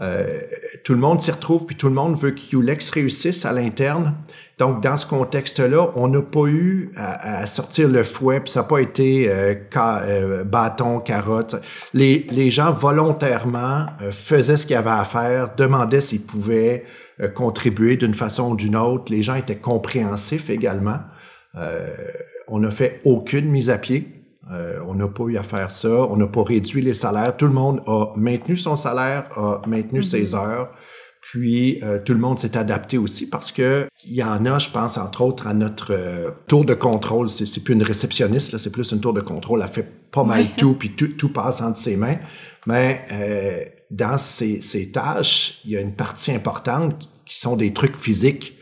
Euh, 0.00 0.40
tout 0.82 0.94
le 0.94 0.98
monde 0.98 1.20
s'y 1.20 1.30
retrouve, 1.30 1.66
puis 1.66 1.76
tout 1.76 1.88
le 1.88 1.94
monde 1.94 2.16
veut 2.18 2.30
que 2.30 2.56
Ulex 2.56 2.90
réussisse 2.90 3.44
à 3.44 3.52
l'interne. 3.52 4.14
Donc, 4.58 4.82
dans 4.82 4.96
ce 4.96 5.06
contexte-là, 5.06 5.90
on 5.94 6.08
n'a 6.08 6.22
pas 6.22 6.46
eu 6.46 6.92
à, 6.96 7.46
sortir 7.46 7.88
le 7.88 8.02
fouet, 8.04 8.40
puis 8.40 8.50
ça 8.50 8.60
n'a 8.60 8.66
pas 8.66 8.78
été 8.78 9.30
euh, 9.30 9.54
euh, 9.76 10.44
bâton, 10.44 11.00
carotte. 11.00 11.56
Les, 11.92 12.26
les 12.30 12.50
gens 12.50 12.72
volontairement 12.72 13.86
faisaient 14.10 14.56
ce 14.56 14.66
qu'il 14.66 14.74
y 14.74 14.78
avait 14.78 14.90
à 14.90 15.04
faire, 15.04 15.54
demandaient 15.56 16.00
s'ils 16.00 16.22
pouvaient 16.22 16.84
contribuer 17.34 17.96
d'une 17.96 18.14
façon 18.14 18.52
ou 18.52 18.56
d'une 18.56 18.76
autre. 18.76 19.12
Les 19.12 19.22
gens 19.22 19.34
étaient 19.34 19.56
compréhensifs 19.56 20.48
également. 20.48 21.00
On 22.48 22.58
n'a 22.58 22.70
fait 22.70 23.00
aucune 23.04 23.50
mise 23.50 23.68
à 23.68 23.76
pied. 23.76 24.19
Euh, 24.52 24.80
on 24.86 24.94
n'a 24.94 25.06
pas 25.06 25.24
eu 25.24 25.36
à 25.36 25.42
faire 25.42 25.70
ça. 25.70 25.88
On 25.88 26.16
n'a 26.16 26.26
pas 26.26 26.42
réduit 26.42 26.82
les 26.82 26.94
salaires. 26.94 27.36
Tout 27.36 27.46
le 27.46 27.52
monde 27.52 27.82
a 27.86 28.12
maintenu 28.16 28.56
son 28.56 28.76
salaire, 28.76 29.26
a 29.36 29.62
maintenu 29.66 30.02
ses 30.02 30.34
mhm. 30.34 30.34
heures. 30.34 30.72
Puis 31.22 31.78
euh, 31.82 31.98
tout 32.02 32.14
le 32.14 32.18
monde 32.18 32.38
s'est 32.38 32.56
adapté 32.56 32.98
aussi 32.98 33.28
parce 33.28 33.52
que 33.52 33.86
il 34.06 34.14
y 34.14 34.22
en 34.22 34.46
a, 34.46 34.58
je 34.58 34.70
pense, 34.70 34.96
entre 34.96 35.20
autres, 35.20 35.46
à 35.46 35.54
notre 35.54 35.92
euh, 35.92 36.30
tour 36.48 36.64
de 36.64 36.74
contrôle. 36.74 37.28
C'est 37.30 37.62
plus 37.62 37.74
une 37.74 37.82
réceptionniste, 37.82 38.52
là, 38.52 38.58
c'est 38.58 38.72
plus 38.72 38.90
une 38.90 39.00
tour 39.00 39.12
de 39.12 39.20
contrôle. 39.20 39.60
Elle 39.62 39.68
fait 39.68 39.88
pas 40.10 40.24
mal 40.24 40.48
tout, 40.56 40.74
puis 40.74 40.90
tout, 40.90 41.08
tout, 41.08 41.32
passe 41.32 41.60
entre 41.60 41.78
ses 41.78 41.96
mains. 41.96 42.16
Mais 42.66 43.06
dans 43.90 44.18
ces, 44.18 44.60
ces 44.60 44.90
tâches, 44.90 45.60
il 45.64 45.70
y 45.70 45.76
a 45.76 45.80
une 45.80 45.94
partie 45.94 46.32
importante 46.32 47.08
qui 47.24 47.38
sont 47.38 47.56
des 47.56 47.72
trucs 47.72 47.96
physiques 47.96 48.58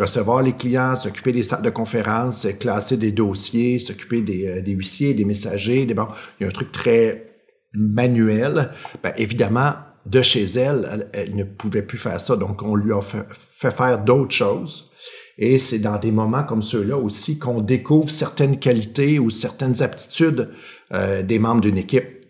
recevoir 0.00 0.42
les 0.42 0.52
clients, 0.52 0.96
s'occuper 0.96 1.32
des 1.32 1.42
salles 1.42 1.62
de 1.62 1.70
conférence, 1.70 2.46
classer 2.58 2.96
des 2.96 3.12
dossiers, 3.12 3.78
s'occuper 3.78 4.22
des, 4.22 4.46
euh, 4.46 4.72
huissiers, 4.72 5.14
des 5.14 5.24
messagers. 5.24 5.86
Des, 5.86 5.94
bon, 5.94 6.08
il 6.38 6.44
y 6.44 6.46
a 6.46 6.48
un 6.48 6.52
truc 6.52 6.72
très 6.72 7.30
manuel. 7.74 8.70
Ben, 9.02 9.12
évidemment, 9.16 9.72
de 10.06 10.22
chez 10.22 10.44
elle, 10.44 11.08
elle, 11.12 11.36
ne 11.36 11.44
pouvait 11.44 11.82
plus 11.82 11.98
faire 11.98 12.20
ça. 12.20 12.36
Donc, 12.36 12.62
on 12.62 12.74
lui 12.74 12.92
a 12.92 13.00
fait, 13.02 13.70
faire 13.70 14.02
d'autres 14.02 14.34
choses. 14.34 14.90
Et 15.38 15.58
c'est 15.58 15.78
dans 15.78 15.98
des 15.98 16.10
moments 16.10 16.44
comme 16.44 16.62
ceux-là 16.62 16.96
aussi 16.96 17.38
qu'on 17.38 17.60
découvre 17.60 18.10
certaines 18.10 18.58
qualités 18.58 19.18
ou 19.18 19.30
certaines 19.30 19.82
aptitudes 19.82 20.50
euh, 20.92 21.22
des 21.22 21.38
membres 21.38 21.60
d'une 21.60 21.78
équipe. 21.78 22.20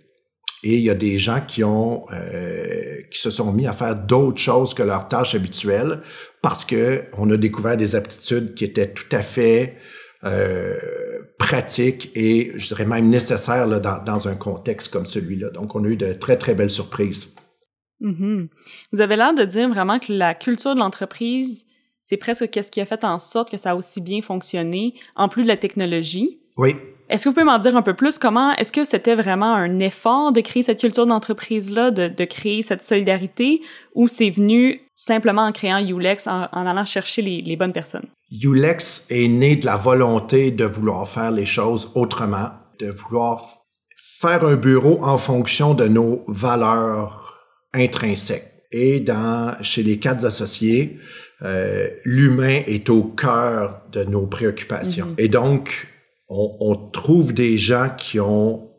Et 0.62 0.76
il 0.76 0.82
y 0.82 0.90
a 0.90 0.94
des 0.94 1.18
gens 1.18 1.40
qui 1.46 1.64
ont 1.64 2.04
euh, 2.12 3.00
qui 3.10 3.18
se 3.18 3.30
sont 3.30 3.52
mis 3.52 3.66
à 3.66 3.72
faire 3.72 3.96
d'autres 3.96 4.38
choses 4.38 4.74
que 4.74 4.82
leurs 4.82 5.08
tâches 5.08 5.34
habituelles 5.34 6.02
parce 6.42 6.64
que 6.64 7.04
on 7.16 7.30
a 7.30 7.36
découvert 7.36 7.76
des 7.76 7.94
aptitudes 7.94 8.54
qui 8.54 8.64
étaient 8.64 8.92
tout 8.92 9.08
à 9.12 9.22
fait 9.22 9.76
euh, 10.24 10.76
pratiques 11.38 12.10
et 12.14 12.52
je 12.54 12.66
dirais 12.68 12.84
même 12.84 13.08
nécessaires 13.08 13.66
là, 13.66 13.78
dans, 13.78 14.02
dans, 14.04 14.28
un 14.28 14.34
contexte 14.34 14.92
comme 14.92 15.06
celui-là. 15.06 15.50
Donc, 15.50 15.74
on 15.74 15.84
a 15.84 15.88
eu 15.88 15.96
de 15.96 16.12
très, 16.12 16.36
très 16.36 16.54
belles 16.54 16.70
surprises. 16.70 17.34
Mm-hmm. 18.02 18.48
Vous 18.92 19.00
avez 19.00 19.16
l'air 19.16 19.34
de 19.34 19.44
dire 19.44 19.68
vraiment 19.68 19.98
que 19.98 20.12
la 20.12 20.34
culture 20.34 20.74
de 20.74 20.80
l'entreprise, 20.80 21.66
c'est 22.02 22.18
presque 22.18 22.50
qu'est-ce 22.50 22.70
qui 22.70 22.80
a 22.80 22.86
fait 22.86 23.04
en 23.04 23.18
sorte 23.18 23.50
que 23.50 23.56
ça 23.56 23.70
a 23.70 23.74
aussi 23.74 24.00
bien 24.00 24.20
fonctionné, 24.20 24.94
en 25.16 25.28
plus 25.28 25.42
de 25.42 25.48
la 25.48 25.56
technologie. 25.56 26.40
Oui. 26.56 26.76
Est-ce 27.10 27.24
que 27.24 27.30
vous 27.30 27.34
pouvez 27.34 27.44
m'en 27.44 27.58
dire 27.58 27.76
un 27.76 27.82
peu 27.82 27.94
plus? 27.94 28.18
Comment 28.18 28.54
est-ce 28.54 28.70
que 28.70 28.84
c'était 28.84 29.16
vraiment 29.16 29.52
un 29.52 29.80
effort 29.80 30.30
de 30.30 30.40
créer 30.40 30.62
cette 30.62 30.78
culture 30.78 31.06
d'entreprise-là, 31.06 31.90
de, 31.90 32.06
de, 32.06 32.24
créer 32.24 32.62
cette 32.62 32.84
solidarité, 32.84 33.62
ou 33.96 34.06
c'est 34.06 34.30
venu 34.30 34.82
simplement 34.94 35.42
en 35.42 35.50
créant 35.50 35.84
Ulex, 35.84 36.28
en, 36.28 36.46
en 36.52 36.66
allant 36.66 36.84
chercher 36.84 37.22
les, 37.22 37.42
les, 37.42 37.56
bonnes 37.56 37.72
personnes? 37.72 38.06
Ulex 38.30 39.06
est 39.10 39.26
né 39.26 39.56
de 39.56 39.66
la 39.66 39.76
volonté 39.76 40.52
de 40.52 40.64
vouloir 40.64 41.08
faire 41.08 41.32
les 41.32 41.46
choses 41.46 41.90
autrement, 41.96 42.50
de 42.78 42.90
vouloir 42.90 43.58
faire 44.20 44.44
un 44.44 44.54
bureau 44.54 45.02
en 45.02 45.18
fonction 45.18 45.74
de 45.74 45.88
nos 45.88 46.22
valeurs 46.28 47.40
intrinsèques. 47.74 48.46
Et 48.70 49.00
dans, 49.00 49.56
chez 49.62 49.82
les 49.82 49.98
quatre 49.98 50.24
associés, 50.24 51.00
euh, 51.42 51.88
l'humain 52.04 52.60
est 52.68 52.88
au 52.88 53.02
cœur 53.02 53.80
de 53.90 54.04
nos 54.04 54.26
préoccupations. 54.26 55.06
Mm-hmm. 55.06 55.24
Et 55.24 55.28
donc, 55.28 55.88
on, 56.30 56.76
trouve 56.92 57.32
des 57.34 57.58
gens 57.58 57.88
qui 57.96 58.20
ont 58.20 58.70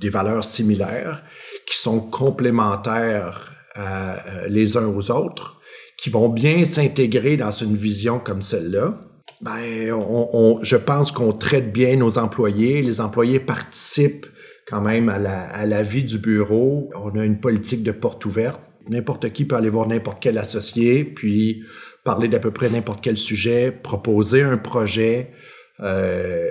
des 0.00 0.08
valeurs 0.08 0.44
similaires, 0.44 1.22
qui 1.70 1.76
sont 1.76 2.00
complémentaires 2.00 3.52
euh, 3.76 4.16
les 4.48 4.76
uns 4.76 4.86
aux 4.86 5.10
autres, 5.10 5.60
qui 5.98 6.10
vont 6.10 6.28
bien 6.28 6.64
s'intégrer 6.64 7.36
dans 7.36 7.50
une 7.50 7.76
vision 7.76 8.18
comme 8.18 8.42
celle-là, 8.42 8.98
ben, 9.42 9.90
je 10.62 10.76
pense 10.76 11.10
qu'on 11.10 11.32
traite 11.32 11.72
bien 11.72 11.96
nos 11.96 12.16
employés. 12.16 12.80
Les 12.80 13.00
employés 13.00 13.40
participent 13.40 14.26
quand 14.66 14.80
même 14.80 15.08
à 15.10 15.18
la, 15.18 15.42
à 15.42 15.66
la 15.66 15.82
vie 15.82 16.04
du 16.04 16.18
bureau. 16.18 16.90
On 16.94 17.18
a 17.18 17.24
une 17.24 17.40
politique 17.40 17.82
de 17.82 17.92
porte 17.92 18.24
ouverte. 18.24 18.60
N'importe 18.88 19.32
qui 19.32 19.44
peut 19.44 19.56
aller 19.56 19.68
voir 19.68 19.86
n'importe 19.86 20.18
quel 20.20 20.38
associé, 20.38 21.04
puis 21.04 21.64
parler 22.04 22.28
d'à 22.28 22.38
peu 22.38 22.50
près 22.50 22.70
n'importe 22.70 23.02
quel 23.02 23.18
sujet, 23.18 23.72
proposer 23.72 24.42
un 24.42 24.56
projet, 24.56 25.32
euh, 25.80 26.50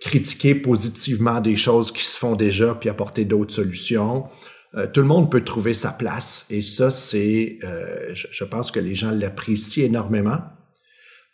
critiquer 0.00 0.54
positivement 0.54 1.40
des 1.40 1.56
choses 1.56 1.92
qui 1.92 2.04
se 2.04 2.18
font 2.18 2.36
déjà, 2.36 2.74
puis 2.74 2.88
apporter 2.88 3.24
d'autres 3.24 3.54
solutions. 3.54 4.24
Euh, 4.74 4.86
tout 4.86 5.00
le 5.00 5.06
monde 5.06 5.30
peut 5.30 5.42
trouver 5.42 5.74
sa 5.74 5.90
place 5.90 6.46
et 6.50 6.62
ça, 6.62 6.90
c'est, 6.90 7.58
euh, 7.64 8.14
je, 8.14 8.26
je, 8.30 8.44
pense 8.44 8.70
que 8.70 8.80
les 8.80 8.94
gens 8.94 9.10
l'apprécient 9.10 9.84
énormément. 9.84 10.38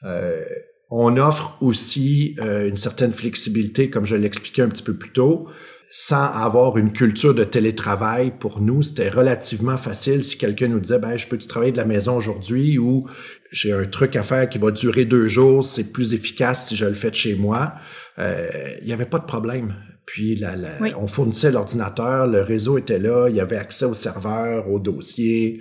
Euh, 0.05 0.45
on 0.91 1.17
offre 1.17 1.57
aussi 1.63 2.37
euh, 2.39 2.69
une 2.69 2.77
certaine 2.77 3.13
flexibilité, 3.13 3.89
comme 3.89 4.05
je 4.05 4.15
l'expliquais 4.15 4.63
un 4.63 4.69
petit 4.69 4.83
peu 4.83 4.95
plus 4.95 5.11
tôt, 5.11 5.49
sans 5.95 6.25
avoir 6.25 6.79
une 6.79 6.91
culture 6.91 7.35
de 7.35 7.45
télétravail. 7.45 8.33
Pour 8.41 8.63
nous, 8.63 8.81
c'était 8.81 9.11
relativement 9.11 9.77
facile 9.77 10.25
si 10.25 10.39
quelqu'un 10.39 10.69
nous 10.69 10.81
disait, 10.81 10.99
ben, 10.99 11.19
je 11.19 11.29
peux-tu 11.29 11.47
travailler 11.47 11.71
de 11.71 11.77
la 11.77 11.85
maison 11.85 12.17
aujourd'hui 12.17 12.79
ou 12.79 13.07
j'ai 13.51 13.75
un 13.75 13.85
truc 13.85 14.17
à 14.17 14.23
faire 14.23 14.49
qui 14.49 14.57
va 14.57 14.71
durer 14.71 15.05
deux 15.05 15.29
jours, 15.29 15.63
c'est 15.63 15.93
plus 15.93 16.15
efficace 16.15 16.69
si 16.69 16.77
je 16.77 16.87
le 16.87 16.95
fais 16.95 17.11
de 17.11 17.15
chez 17.15 17.35
moi. 17.35 17.75
Euh, 18.19 18.49
il 18.81 18.87
n'y 18.87 18.95
avait 18.95 19.05
pas 19.05 19.19
de 19.19 19.27
problème. 19.27 19.75
Puis 20.07 20.35
la, 20.35 20.57
la, 20.57 20.71
on 20.97 21.09
fournissait 21.09 21.51
l'ordinateur, 21.51 22.27
le 22.27 22.41
réseau 22.41 22.79
était 22.79 22.99
là, 22.99 23.29
il 23.29 23.37
y 23.37 23.41
avait 23.41 23.59
accès 23.59 23.85
au 23.85 23.95
serveur, 23.95 24.71
au 24.71 24.79
dossier. 24.79 25.61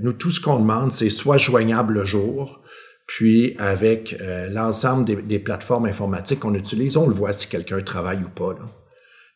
Nous, 0.00 0.12
tout 0.12 0.30
ce 0.30 0.40
qu'on 0.40 0.60
demande, 0.60 0.92
c'est 0.92 1.10
soit 1.10 1.38
joignable 1.38 1.94
le 1.94 2.04
jour, 2.04 2.62
puis 3.08 3.56
avec 3.58 4.16
euh, 4.20 4.48
l'ensemble 4.48 5.04
des, 5.04 5.16
des, 5.16 5.40
plateformes 5.40 5.86
informatiques 5.86 6.38
qu'on 6.38 6.54
utilise, 6.54 6.96
on 6.96 7.08
le 7.08 7.14
voit 7.14 7.32
si 7.32 7.48
quelqu'un 7.48 7.80
travaille 7.80 8.22
ou 8.22 8.28
pas. 8.28 8.52
Là. 8.52 8.81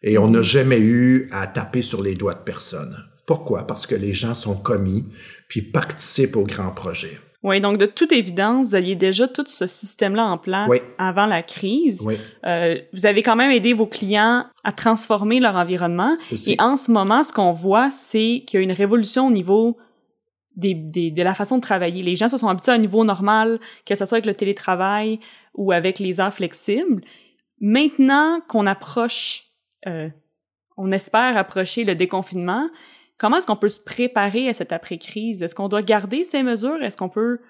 Et 0.06 0.18
on 0.18 0.28
n'a 0.28 0.40
jamais 0.40 0.78
eu 0.78 1.28
à 1.32 1.48
taper 1.48 1.82
sur 1.82 2.00
les 2.00 2.14
doigts 2.14 2.34
de 2.34 2.42
personne. 2.44 2.96
Pourquoi? 3.26 3.66
Parce 3.66 3.86
que 3.86 3.96
les 3.96 4.12
gens 4.12 4.34
sont 4.34 4.54
commis, 4.54 5.04
puis 5.48 5.62
participent 5.62 6.36
au 6.36 6.44
grand 6.44 6.70
projet. 6.70 7.18
Oui, 7.42 7.60
donc 7.60 7.76
de 7.76 7.86
toute 7.86 8.12
évidence, 8.12 8.68
vous 8.68 8.74
aviez 8.76 8.94
déjà 8.94 9.26
tout 9.26 9.44
ce 9.46 9.66
système-là 9.66 10.24
en 10.24 10.38
place 10.38 10.68
oui. 10.70 10.78
avant 10.96 11.26
la 11.26 11.42
crise. 11.42 12.02
Oui. 12.06 12.14
Euh, 12.46 12.78
vous 12.92 13.04
avez 13.04 13.24
quand 13.24 13.34
même 13.34 13.50
aidé 13.50 13.72
vos 13.72 13.86
clients 13.86 14.46
à 14.62 14.72
transformer 14.72 15.40
leur 15.40 15.56
environnement. 15.56 16.14
Aussi. 16.32 16.52
Et 16.52 16.56
en 16.60 16.76
ce 16.76 16.92
moment, 16.92 17.24
ce 17.24 17.32
qu'on 17.32 17.52
voit, 17.52 17.90
c'est 17.90 18.44
qu'il 18.46 18.54
y 18.54 18.56
a 18.58 18.62
une 18.62 18.72
révolution 18.72 19.26
au 19.26 19.32
niveau 19.32 19.76
des, 20.54 20.74
des, 20.74 21.10
de 21.10 21.22
la 21.22 21.34
façon 21.34 21.56
de 21.56 21.62
travailler. 21.62 22.04
Les 22.04 22.16
gens 22.16 22.28
se 22.28 22.38
sont 22.38 22.48
habitués 22.48 22.72
à 22.72 22.76
un 22.76 22.78
niveau 22.78 23.04
normal, 23.04 23.58
que 23.84 23.96
ce 23.96 24.06
soit 24.06 24.18
avec 24.18 24.26
le 24.26 24.34
télétravail 24.34 25.18
ou 25.54 25.72
avec 25.72 25.98
les 25.98 26.20
heures 26.20 26.34
flexibles. 26.34 27.02
Maintenant 27.60 28.40
qu'on 28.48 28.66
approche, 28.66 29.45
euh, 29.86 30.08
on 30.76 30.92
espère 30.92 31.36
approcher 31.36 31.84
le 31.84 31.94
déconfinement, 31.94 32.68
comment 33.18 33.38
est-ce 33.38 33.46
qu'on 33.46 33.56
peut 33.56 33.68
se 33.68 33.80
préparer 33.80 34.48
à 34.48 34.54
cette 34.54 34.72
après-crise? 34.72 35.42
Est-ce 35.42 35.54
qu'on 35.54 35.68
doit 35.68 35.82
garder 35.82 36.24
ces 36.24 36.42
mesures? 36.42 36.82
Est-ce 36.82 36.96
qu'on 36.96 37.08
peut 37.08 37.40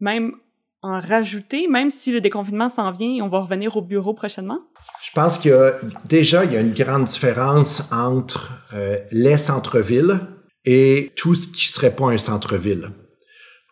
même 0.00 0.34
en 0.82 1.00
rajouter, 1.00 1.68
même 1.68 1.90
si 1.90 2.10
le 2.10 2.20
déconfinement 2.20 2.68
s'en 2.68 2.90
vient 2.90 3.14
et 3.14 3.22
on 3.22 3.28
va 3.28 3.40
revenir 3.40 3.76
au 3.76 3.82
bureau 3.82 4.14
prochainement? 4.14 4.58
Je 5.04 5.12
pense 5.12 5.38
qu'il 5.38 5.52
y 5.52 5.54
a 5.54 5.74
déjà 6.06 6.44
il 6.44 6.52
y 6.52 6.56
a 6.56 6.60
une 6.60 6.72
grande 6.72 7.04
différence 7.04 7.92
entre 7.92 8.50
euh, 8.74 8.98
les 9.12 9.36
centres-villes 9.36 10.20
et 10.64 11.12
tout 11.16 11.34
ce 11.34 11.46
qui 11.46 11.68
serait 11.68 11.94
pas 11.94 12.10
un 12.10 12.18
centre-ville. 12.18 12.90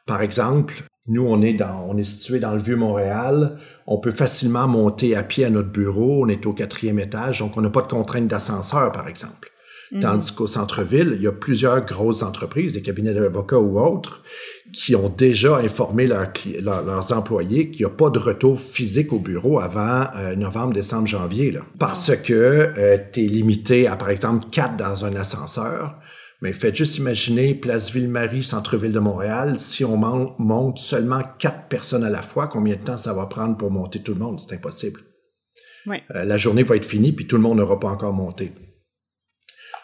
Par 0.06 0.22
exemple, 0.22 0.74
nous 1.10 1.26
on 1.26 1.42
est 1.42 1.52
dans 1.52 1.86
on 1.88 1.96
est 1.98 2.04
situé 2.04 2.38
dans 2.38 2.52
le 2.52 2.62
vieux 2.62 2.76
Montréal, 2.76 3.58
on 3.86 3.98
peut 3.98 4.12
facilement 4.12 4.66
monter 4.66 5.16
à 5.16 5.22
pied 5.22 5.44
à 5.44 5.50
notre 5.50 5.70
bureau, 5.70 6.24
on 6.24 6.28
est 6.28 6.46
au 6.46 6.52
quatrième 6.52 6.98
étage, 6.98 7.40
donc 7.40 7.56
on 7.56 7.60
n'a 7.60 7.70
pas 7.70 7.82
de 7.82 7.88
contrainte 7.88 8.26
d'ascenseur 8.26 8.92
par 8.92 9.08
exemple. 9.08 9.50
Mm-hmm. 9.92 10.00
Tandis 10.00 10.32
qu'au 10.32 10.46
centre-ville, 10.46 11.14
il 11.16 11.22
y 11.22 11.26
a 11.26 11.32
plusieurs 11.32 11.84
grosses 11.84 12.22
entreprises, 12.22 12.72
des 12.72 12.82
cabinets 12.82 13.12
d'avocats 13.12 13.58
ou 13.58 13.80
autres, 13.80 14.22
qui 14.72 14.94
ont 14.94 15.08
déjà 15.08 15.56
informé 15.56 16.06
leurs, 16.06 17.12
employés 17.12 17.70
qu'il 17.70 17.84
n'y 17.84 17.92
a 17.92 17.94
pas 17.94 18.08
de 18.10 18.20
retour 18.20 18.60
physique 18.60 19.12
au 19.12 19.18
bureau 19.18 19.58
avant 19.58 20.04
euh, 20.16 20.36
novembre, 20.36 20.74
décembre, 20.74 21.08
janvier. 21.08 21.50
Là. 21.50 21.62
Parce 21.80 22.14
que 22.16 22.32
euh, 22.32 22.98
tu 23.12 23.24
es 23.24 23.28
limité 23.28 23.88
à, 23.88 23.96
par 23.96 24.10
exemple, 24.10 24.46
quatre 24.52 24.76
dans 24.76 25.04
un 25.04 25.16
ascenseur. 25.16 25.98
Mais 26.42 26.52
faites 26.54 26.74
juste 26.74 26.96
imaginer 26.96 27.54
Place 27.54 27.92
Ville-Marie, 27.92 28.42
centre-ville 28.42 28.92
de 28.92 28.98
Montréal, 28.98 29.58
si 29.58 29.84
on 29.84 29.96
monte 29.96 30.78
seulement 30.78 31.22
quatre 31.38 31.68
personnes 31.68 32.04
à 32.04 32.08
la 32.08 32.22
fois, 32.22 32.46
combien 32.46 32.76
de 32.76 32.80
temps 32.82 32.96
ça 32.96 33.12
va 33.12 33.26
prendre 33.26 33.58
pour 33.58 33.70
monter 33.70 34.02
tout 34.02 34.14
le 34.14 34.20
monde? 34.20 34.40
C'est 34.40 34.54
impossible. 34.54 35.00
Oui. 35.86 35.98
Euh, 36.14 36.24
la 36.24 36.38
journée 36.38 36.62
va 36.62 36.76
être 36.76 36.86
finie, 36.86 37.12
puis 37.12 37.26
tout 37.26 37.36
le 37.36 37.42
monde 37.42 37.58
n'aura 37.58 37.78
pas 37.78 37.88
encore 37.88 38.14
monté. 38.14 38.52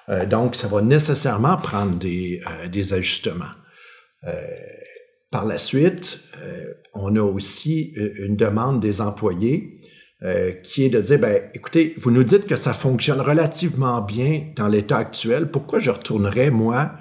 Euh, 0.09 0.25
donc, 0.25 0.57
ça 0.57 0.69
va 0.69 0.81
nécessairement 0.81 1.57
prendre 1.57 1.99
des, 1.99 2.41
euh, 2.47 2.69
des 2.69 2.95
ajustements. 2.95 3.51
Par 5.31 5.45
la 5.45 5.57
suite, 5.57 6.21
on 6.95 7.15
a 7.15 7.23
aussi 7.23 7.93
une 7.95 8.35
demande 8.35 8.81
des 8.81 9.01
employés 9.01 9.79
qui 10.63 10.85
est 10.85 10.89
de 10.89 11.01
dire, 11.01 11.19
ben, 11.19 11.43
écoutez, 11.55 11.95
vous 11.99 12.11
nous 12.11 12.25
dites 12.25 12.47
que 12.47 12.57
ça 12.57 12.73
fonctionne 12.73 13.21
relativement 13.21 14.01
bien 14.01 14.47
dans 14.57 14.69
l'état 14.69 14.97
actuel. 14.97 15.51
Pourquoi 15.51 15.79
je 15.79 15.91
retournerais, 15.91 16.51
moi, 16.51 16.93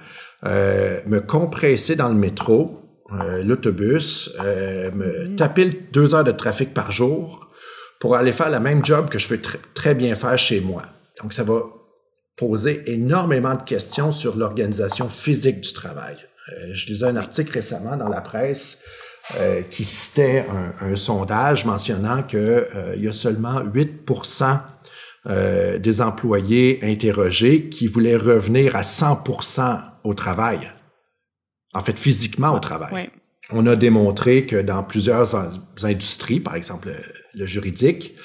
me 0.43 1.19
compresser 1.19 1.95
dans 1.95 2.09
le 2.09 2.15
métro, 2.15 2.81
l'autobus, 3.43 4.35
me 4.39 5.29
mmh. 5.29 5.35
taper 5.37 5.69
deux 5.93 6.13
heures 6.13 6.25
de 6.25 6.31
trafic 6.31 6.73
par 6.73 6.91
jour 6.91 7.49
pour 7.99 8.15
aller 8.15 8.33
faire 8.33 8.49
la 8.49 8.59
même 8.59 8.83
job 8.83 9.09
que 9.09 9.17
je 9.17 9.33
tr 9.33 9.57
très 9.73 9.95
bien 9.95 10.13
faire 10.15 10.37
chez 10.37 10.59
moi? 10.59 10.83
Donc, 11.21 11.33
ça 11.33 11.43
va 11.43 11.61
poser 12.35 12.83
énormément 12.91 13.55
de 13.55 13.63
questions 13.63 14.11
sur 14.11 14.35
l'organisation 14.35 15.07
physique 15.09 15.61
du 15.61 15.73
travail. 15.73 16.17
Euh, 16.51 16.73
je 16.73 16.87
lisais 16.87 17.05
un 17.05 17.15
article 17.15 17.53
récemment 17.53 17.95
dans 17.95 18.09
la 18.09 18.21
presse 18.21 18.81
euh, 19.39 19.61
qui 19.63 19.83
citait 19.83 20.45
un, 20.81 20.91
un, 20.91 20.95
sondage 20.95 21.65
mentionnant 21.65 22.23
que 22.23 22.37
euh, 22.37 22.93
il 22.95 23.03
y 23.03 23.07
a 23.07 23.13
seulement 23.13 23.61
8 23.61 24.03
euh, 25.27 25.79
des 25.79 26.01
employés 26.01 26.79
interrogés 26.83 27.69
qui 27.69 27.87
voulaient 27.87 28.17
revenir 28.17 28.75
à 28.75 28.83
100 28.83 29.23
au 30.03 30.13
travail. 30.13 30.59
En 31.73 31.81
fait, 31.81 31.97
physiquement 31.97 32.55
au 32.55 32.59
travail. 32.59 33.09
On 33.51 33.65
a 33.67 33.75
démontré 33.75 34.45
que 34.45 34.61
dans 34.61 34.83
plusieurs 34.83 35.35
industries, 35.83 36.39
par 36.39 36.55
exemple 36.55 36.89
le 37.33 37.45
juridique, 37.45 38.15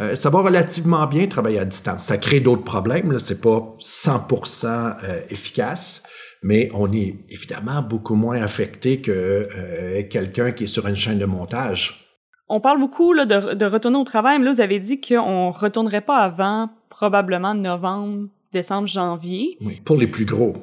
euh, 0.00 0.14
ça 0.14 0.30
va 0.30 0.40
relativement 0.40 1.06
bien 1.06 1.26
travailler 1.26 1.58
à 1.58 1.64
distance. 1.64 2.04
Ça 2.04 2.18
crée 2.18 2.40
d'autres 2.40 2.64
problèmes, 2.64 3.10
là, 3.10 3.18
c'est 3.18 3.40
pas 3.40 3.76
100% 3.80 4.96
euh, 5.02 5.20
efficace, 5.30 6.04
mais 6.42 6.68
on 6.74 6.92
est 6.92 7.16
évidemment 7.28 7.82
beaucoup 7.82 8.14
moins 8.14 8.40
affecté 8.42 8.98
que 8.98 9.10
euh, 9.12 10.02
quelqu'un 10.08 10.52
qui 10.52 10.64
est 10.64 10.68
sur 10.68 10.86
une 10.86 10.96
chaîne 10.96 11.18
de 11.18 11.24
montage. 11.24 12.04
On 12.48 12.60
parle 12.60 12.80
beaucoup 12.80 13.12
là, 13.12 13.26
de, 13.26 13.54
de 13.54 13.64
retourner 13.66 13.98
au 13.98 14.04
travail, 14.04 14.38
mais 14.38 14.46
là, 14.46 14.52
vous 14.52 14.60
avez 14.60 14.78
dit 14.78 15.00
qu'on 15.00 15.50
retournerait 15.50 16.00
pas 16.00 16.18
avant 16.18 16.70
probablement 16.88 17.54
novembre, 17.54 18.28
décembre, 18.52 18.88
janvier. 18.88 19.58
Oui, 19.60 19.80
pour 19.84 19.96
les 19.96 20.06
plus 20.06 20.24
gros 20.24 20.54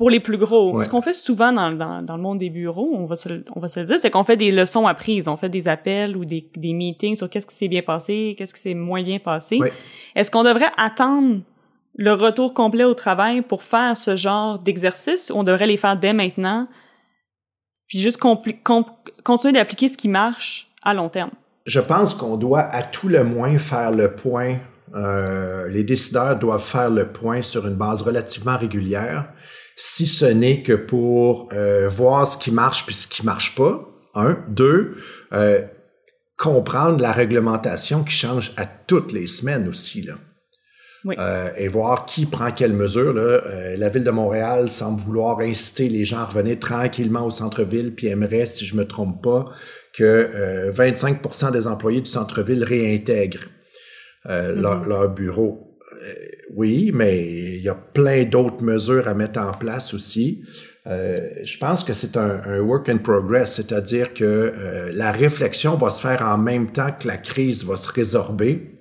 pour 0.00 0.08
les 0.08 0.20
plus 0.20 0.38
gros. 0.38 0.74
Ouais. 0.74 0.86
Ce 0.86 0.88
qu'on 0.88 1.02
fait 1.02 1.12
souvent 1.12 1.52
dans, 1.52 1.72
dans, 1.72 2.00
dans, 2.00 2.16
le 2.16 2.22
monde 2.22 2.38
des 2.38 2.48
bureaux, 2.48 2.88
on 2.94 3.04
va 3.04 3.16
se, 3.16 3.28
on 3.54 3.60
va 3.60 3.68
se 3.68 3.80
le 3.80 3.84
dire, 3.84 3.96
c'est 4.00 4.10
qu'on 4.10 4.24
fait 4.24 4.38
des 4.38 4.50
leçons 4.50 4.86
apprises. 4.86 5.28
On 5.28 5.36
fait 5.36 5.50
des 5.50 5.68
appels 5.68 6.16
ou 6.16 6.24
des, 6.24 6.50
des 6.56 6.72
meetings 6.72 7.16
sur 7.16 7.28
qu'est-ce 7.28 7.46
qui 7.46 7.54
s'est 7.54 7.68
bien 7.68 7.82
passé, 7.82 8.34
qu'est-ce 8.38 8.54
qui 8.54 8.62
s'est 8.62 8.72
moins 8.72 9.02
bien 9.02 9.18
passé. 9.18 9.58
Ouais. 9.58 9.74
Est-ce 10.16 10.30
qu'on 10.30 10.42
devrait 10.42 10.70
attendre 10.78 11.42
le 11.94 12.12
retour 12.12 12.54
complet 12.54 12.84
au 12.84 12.94
travail 12.94 13.42
pour 13.42 13.62
faire 13.62 13.96
ce 13.96 14.16
genre 14.16 14.58
d'exercice 14.58 15.30
on 15.34 15.44
devrait 15.44 15.66
les 15.66 15.76
faire 15.76 15.96
dès 15.96 16.12
maintenant 16.12 16.68
puis 17.88 18.00
juste 18.00 18.18
continuer 18.18 19.52
d'appliquer 19.52 19.88
ce 19.88 19.96
qui 19.96 20.08
marche 20.08 20.70
à 20.82 20.94
long 20.94 21.08
terme? 21.08 21.32
Je 21.66 21.80
pense 21.80 22.14
qu'on 22.14 22.36
doit 22.36 22.60
à 22.60 22.82
tout 22.82 23.08
le 23.08 23.24
moins 23.24 23.58
faire 23.58 23.90
le 23.90 24.14
point 24.14 24.58
euh, 24.94 25.68
les 25.68 25.84
décideurs 25.84 26.36
doivent 26.36 26.64
faire 26.64 26.90
le 26.90 27.08
point 27.08 27.42
sur 27.42 27.66
une 27.66 27.76
base 27.76 28.02
relativement 28.02 28.56
régulière 28.56 29.28
si 29.76 30.06
ce 30.06 30.24
n'est 30.24 30.62
que 30.62 30.72
pour 30.72 31.48
euh, 31.52 31.88
voir 31.88 32.26
ce 32.26 32.36
qui 32.36 32.50
marche 32.50 32.84
puis 32.86 32.94
ce 32.94 33.06
qui 33.06 33.24
marche 33.24 33.54
pas. 33.54 33.86
Un, 34.14 34.36
deux, 34.48 34.96
euh, 35.32 35.62
comprendre 36.36 37.00
la 37.00 37.12
réglementation 37.12 38.02
qui 38.02 38.12
change 38.12 38.52
à 38.56 38.66
toutes 38.66 39.12
les 39.12 39.28
semaines 39.28 39.68
aussi. 39.68 40.06
Oui. 41.04 41.14
Euh, 41.18 41.50
et 41.56 41.68
voir 41.68 42.04
qui 42.04 42.26
prend 42.26 42.50
quelle 42.50 42.74
mesure. 42.74 43.12
Là. 43.12 43.22
Euh, 43.22 43.76
la 43.76 43.88
ville 43.88 44.04
de 44.04 44.10
Montréal 44.10 44.70
semble 44.70 45.00
vouloir 45.00 45.40
inciter 45.40 45.88
les 45.88 46.04
gens 46.04 46.18
à 46.18 46.26
revenir 46.26 46.58
tranquillement 46.58 47.24
au 47.24 47.30
centre-ville, 47.30 47.94
puis 47.94 48.08
aimerait, 48.08 48.46
si 48.46 48.66
je 48.66 48.76
me 48.76 48.86
trompe 48.86 49.22
pas, 49.22 49.50
que 49.92 50.70
25% 50.70 51.52
des 51.52 51.66
employés 51.66 52.00
du 52.00 52.10
centre-ville 52.10 52.62
réintègrent 52.64 53.48
mm-hmm. 54.26 54.52
leur, 54.52 54.84
leur 54.84 55.08
bureau 55.08 55.66
oui, 56.54 56.90
mais 56.94 57.24
il 57.26 57.62
y 57.62 57.68
a 57.68 57.74
plein 57.74 58.24
d'autres 58.24 58.62
mesures 58.62 59.06
à 59.08 59.14
mettre 59.14 59.40
en 59.40 59.52
place 59.52 59.94
aussi. 59.94 60.42
Euh, 60.86 61.16
je 61.44 61.58
pense 61.58 61.84
que 61.84 61.92
c'est 61.92 62.16
un, 62.16 62.40
un, 62.44 62.60
work 62.60 62.88
in 62.88 62.98
progress, 62.98 63.54
c'est-à-dire 63.54 64.14
que 64.14 64.24
euh, 64.24 64.90
la 64.92 65.12
réflexion 65.12 65.76
va 65.76 65.90
se 65.90 66.00
faire 66.00 66.22
en 66.22 66.38
même 66.38 66.72
temps 66.72 66.90
que 66.98 67.06
la 67.06 67.18
crise 67.18 67.64
va 67.64 67.76
se 67.76 67.90
résorber. 67.92 68.79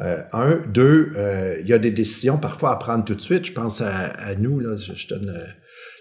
Euh, 0.00 0.22
un, 0.32 0.56
deux, 0.66 1.12
euh, 1.16 1.56
il 1.60 1.68
y 1.68 1.72
a 1.72 1.78
des 1.78 1.90
décisions 1.90 2.38
parfois 2.38 2.72
à 2.72 2.76
prendre 2.76 3.04
tout 3.04 3.14
de 3.14 3.20
suite. 3.20 3.44
Je 3.44 3.52
pense 3.52 3.80
à, 3.80 3.90
à 3.90 4.34
nous, 4.34 4.58
là, 4.58 4.76
je, 4.76 4.94
je 4.94 5.08
donne 5.08 5.38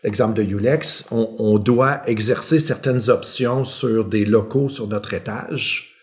l'exemple 0.04 0.36
de 0.36 0.44
Ulex. 0.44 1.06
On, 1.12 1.36
on, 1.40 1.60
doit 1.60 2.02
exercer 2.08 2.60
certaines 2.60 3.10
options 3.10 3.66
sur 3.66 4.06
des 4.06 4.26
locaux 4.26 4.70
sur 4.70 4.88
notre 4.88 5.14
étage. 5.14 5.94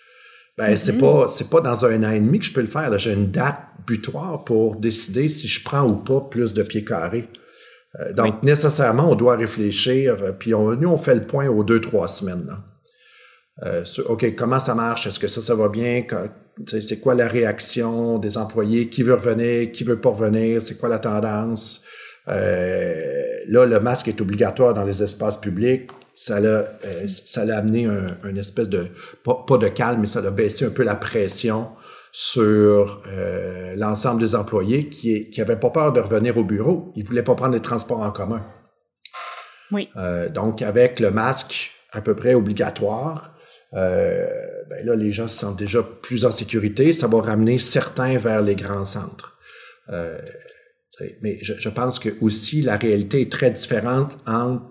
Ben, 0.58 0.70
mm-hmm. 0.70 0.76
c'est 0.76 0.98
pas, 0.98 1.26
c'est 1.28 1.48
pas 1.48 1.60
dans 1.60 1.84
un 1.86 2.02
an 2.04 2.10
et 2.10 2.20
demi 2.20 2.38
que 2.38 2.46
je 2.46 2.52
peux 2.52 2.60
le 2.60 2.66
faire. 2.66 2.98
J'ai 2.98 3.12
une 3.12 3.30
date 3.30 3.58
butoir 3.86 4.44
pour 4.44 4.76
décider 4.76 5.28
si 5.28 5.48
je 5.48 5.64
prends 5.64 5.86
ou 5.88 5.94
pas 5.94 6.20
plus 6.20 6.52
de 6.52 6.62
pieds 6.62 6.84
carrés. 6.84 7.28
Euh, 8.00 8.12
donc, 8.12 8.42
nécessairement, 8.42 9.10
on 9.10 9.14
doit 9.14 9.36
réfléchir, 9.36 10.16
euh, 10.20 10.32
puis 10.32 10.54
on, 10.54 10.74
nous, 10.74 10.88
on 10.88 10.98
fait 10.98 11.14
le 11.14 11.22
point 11.22 11.48
aux 11.48 11.64
deux, 11.64 11.80
trois 11.80 12.08
semaines. 12.08 12.50
Euh, 13.64 13.84
OK, 14.06 14.34
comment 14.36 14.60
ça 14.60 14.74
marche? 14.74 15.06
Est-ce 15.06 15.18
que 15.18 15.28
ça, 15.28 15.40
ça 15.40 15.54
va 15.54 15.68
bien? 15.68 16.04
C'est 16.64 17.00
quoi 17.00 17.14
la 17.14 17.28
réaction 17.28 18.18
des 18.18 18.38
employés? 18.38 18.88
Qui 18.88 19.02
veut 19.02 19.14
revenir? 19.14 19.72
Qui 19.72 19.84
veut 19.84 20.00
pas 20.00 20.10
revenir? 20.10 20.62
C'est 20.62 20.78
quoi 20.78 20.88
la 20.88 20.98
tendance? 20.98 21.82
Euh, 22.28 23.38
là, 23.48 23.66
le 23.66 23.78
masque 23.80 24.08
est 24.08 24.20
obligatoire 24.20 24.72
dans 24.74 24.84
les 24.84 25.02
espaces 25.02 25.36
publics. 25.36 25.90
Ça 26.14 26.40
l'a, 26.40 26.64
ça 27.08 27.44
l'a 27.44 27.58
amené 27.58 27.84
un, 27.84 28.06
une 28.24 28.38
espèce 28.38 28.70
de, 28.70 28.86
pas, 29.22 29.44
pas, 29.46 29.58
de 29.58 29.68
calme, 29.68 30.00
mais 30.00 30.06
ça 30.06 30.20
a 30.20 30.30
baissé 30.30 30.64
un 30.64 30.70
peu 30.70 30.82
la 30.82 30.94
pression 30.94 31.68
sur 32.10 33.02
euh, 33.08 33.74
l'ensemble 33.76 34.22
des 34.22 34.34
employés 34.34 34.88
qui 34.88 35.28
qui 35.28 35.42
avaient 35.42 35.60
pas 35.60 35.68
peur 35.68 35.92
de 35.92 36.00
revenir 36.00 36.38
au 36.38 36.44
bureau. 36.44 36.90
Ils 36.96 37.04
voulaient 37.04 37.22
pas 37.22 37.34
prendre 37.34 37.52
les 37.52 37.60
transports 37.60 38.00
en 38.00 38.10
commun. 38.10 38.42
Oui. 39.70 39.90
Euh, 39.96 40.30
donc 40.30 40.62
avec 40.62 41.00
le 41.00 41.10
masque 41.10 41.72
à 41.92 42.00
peu 42.00 42.14
près 42.14 42.32
obligatoire, 42.32 43.34
euh, 43.74 44.26
ben 44.68 44.84
là 44.84 44.94
les 44.94 45.12
gens 45.12 45.28
se 45.28 45.38
sentent 45.38 45.58
déjà 45.58 45.82
plus 45.82 46.24
en 46.24 46.30
sécurité. 46.30 46.92
Ça 46.92 47.06
va 47.06 47.20
ramener 47.20 47.58
certains 47.58 48.18
vers 48.18 48.42
les 48.42 48.56
grands 48.56 48.84
centres. 48.84 49.38
Euh, 49.90 50.18
mais 51.22 51.38
je, 51.42 51.54
je, 51.58 51.68
pense 51.68 51.98
que 51.98 52.08
aussi 52.20 52.62
la 52.62 52.76
réalité 52.76 53.20
est 53.20 53.30
très 53.30 53.50
différente 53.50 54.18
entre 54.26 54.64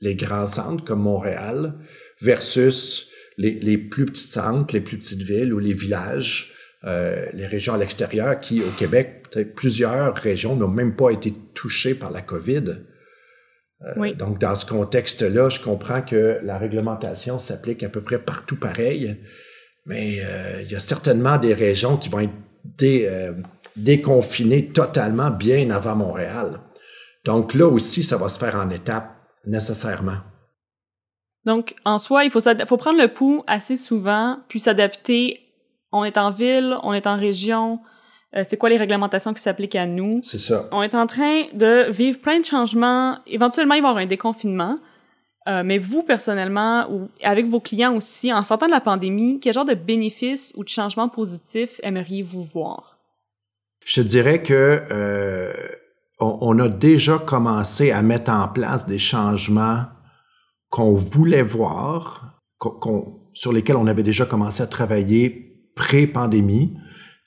les 0.00 0.14
grands 0.14 0.46
centres 0.46 0.84
comme 0.84 1.00
Montréal 1.00 1.74
versus 2.20 3.10
les, 3.38 3.52
les 3.52 3.78
plus 3.78 4.06
petits 4.06 4.28
centres, 4.28 4.74
les 4.74 4.80
plus 4.80 4.98
petites 4.98 5.22
villes 5.22 5.54
ou 5.54 5.58
les 5.58 5.72
villages 5.72 6.54
euh, 6.84 7.26
les 7.34 7.46
régions 7.46 7.74
à 7.74 7.78
l'extérieur 7.78 8.40
qui, 8.40 8.62
au 8.62 8.70
Québec, 8.78 9.28
plusieurs 9.54 10.14
régions 10.14 10.56
n'ont 10.56 10.68
même 10.68 10.96
pas 10.96 11.10
été 11.10 11.34
touchées 11.54 11.94
par 11.94 12.10
la 12.10 12.22
COVID. 12.22 12.64
Euh, 13.82 13.92
oui. 13.96 14.14
Donc, 14.14 14.38
dans 14.38 14.54
ce 14.54 14.66
contexte-là, 14.66 15.48
je 15.48 15.60
comprends 15.60 16.02
que 16.02 16.38
la 16.42 16.58
réglementation 16.58 17.38
s'applique 17.38 17.82
à 17.82 17.88
peu 17.88 18.02
près 18.02 18.18
partout 18.18 18.56
pareil, 18.56 19.16
mais 19.86 20.20
euh, 20.20 20.62
il 20.62 20.70
y 20.70 20.74
a 20.74 20.80
certainement 20.80 21.38
des 21.38 21.54
régions 21.54 21.96
qui 21.96 22.08
vont 22.08 22.20
être 22.20 22.32
dé, 22.64 23.06
euh, 23.08 23.32
déconfinées 23.76 24.68
totalement 24.68 25.30
bien 25.30 25.70
avant 25.70 25.96
Montréal. 25.96 26.60
Donc 27.24 27.54
là 27.54 27.66
aussi, 27.66 28.04
ça 28.04 28.16
va 28.16 28.28
se 28.28 28.38
faire 28.38 28.56
en 28.56 28.70
étapes 28.70 29.10
nécessairement. 29.46 30.18
Donc, 31.46 31.74
en 31.86 31.98
soi, 31.98 32.24
il 32.24 32.30
faut, 32.30 32.40
faut 32.40 32.76
prendre 32.76 33.00
le 33.00 33.08
pouls 33.08 33.42
assez 33.46 33.76
souvent, 33.76 34.40
puis 34.48 34.60
s'adapter 34.60 35.40
on 35.92 36.04
est 36.04 36.18
en 36.18 36.30
ville, 36.30 36.76
on 36.82 36.92
est 36.92 37.06
en 37.06 37.16
région, 37.16 37.80
euh, 38.36 38.44
c'est 38.48 38.56
quoi 38.56 38.68
les 38.68 38.76
réglementations 38.76 39.34
qui 39.34 39.42
s'appliquent 39.42 39.76
à 39.76 39.86
nous? 39.86 40.20
C'est 40.22 40.38
ça. 40.38 40.68
On 40.72 40.82
est 40.82 40.94
en 40.94 41.06
train 41.06 41.44
de 41.52 41.90
vivre 41.90 42.20
plein 42.20 42.40
de 42.40 42.44
changements. 42.44 43.18
Éventuellement, 43.26 43.74
il 43.74 43.82
va 43.82 43.88
y 43.88 43.90
avoir 43.90 44.02
un 44.02 44.06
déconfinement. 44.06 44.78
Euh, 45.48 45.62
mais 45.64 45.78
vous, 45.78 46.02
personnellement, 46.02 46.86
ou 46.90 47.08
avec 47.22 47.46
vos 47.46 47.60
clients 47.60 47.96
aussi, 47.96 48.32
en 48.32 48.42
sortant 48.42 48.66
de 48.66 48.72
la 48.72 48.80
pandémie, 48.80 49.40
quel 49.40 49.54
genre 49.54 49.64
de 49.64 49.74
bénéfices 49.74 50.52
ou 50.56 50.64
de 50.64 50.68
changements 50.68 51.08
positifs 51.08 51.80
aimeriez-vous 51.82 52.44
voir? 52.44 52.98
Je 53.84 54.02
te 54.02 54.06
dirais 54.06 54.42
que 54.42 54.82
euh, 54.90 55.52
on, 56.20 56.38
on, 56.42 56.58
a 56.58 56.68
déjà 56.68 57.18
commencé 57.18 57.90
à 57.90 58.02
mettre 58.02 58.30
en 58.30 58.46
place 58.48 58.86
des 58.86 58.98
changements 58.98 59.86
qu'on 60.68 60.94
voulait 60.94 61.42
voir, 61.42 62.38
qu'on, 62.58 63.20
sur 63.32 63.52
lesquels 63.52 63.76
on 63.76 63.86
avait 63.86 64.02
déjà 64.02 64.26
commencé 64.26 64.62
à 64.62 64.66
travailler 64.66 65.50
pré-pandémie. 65.74 66.76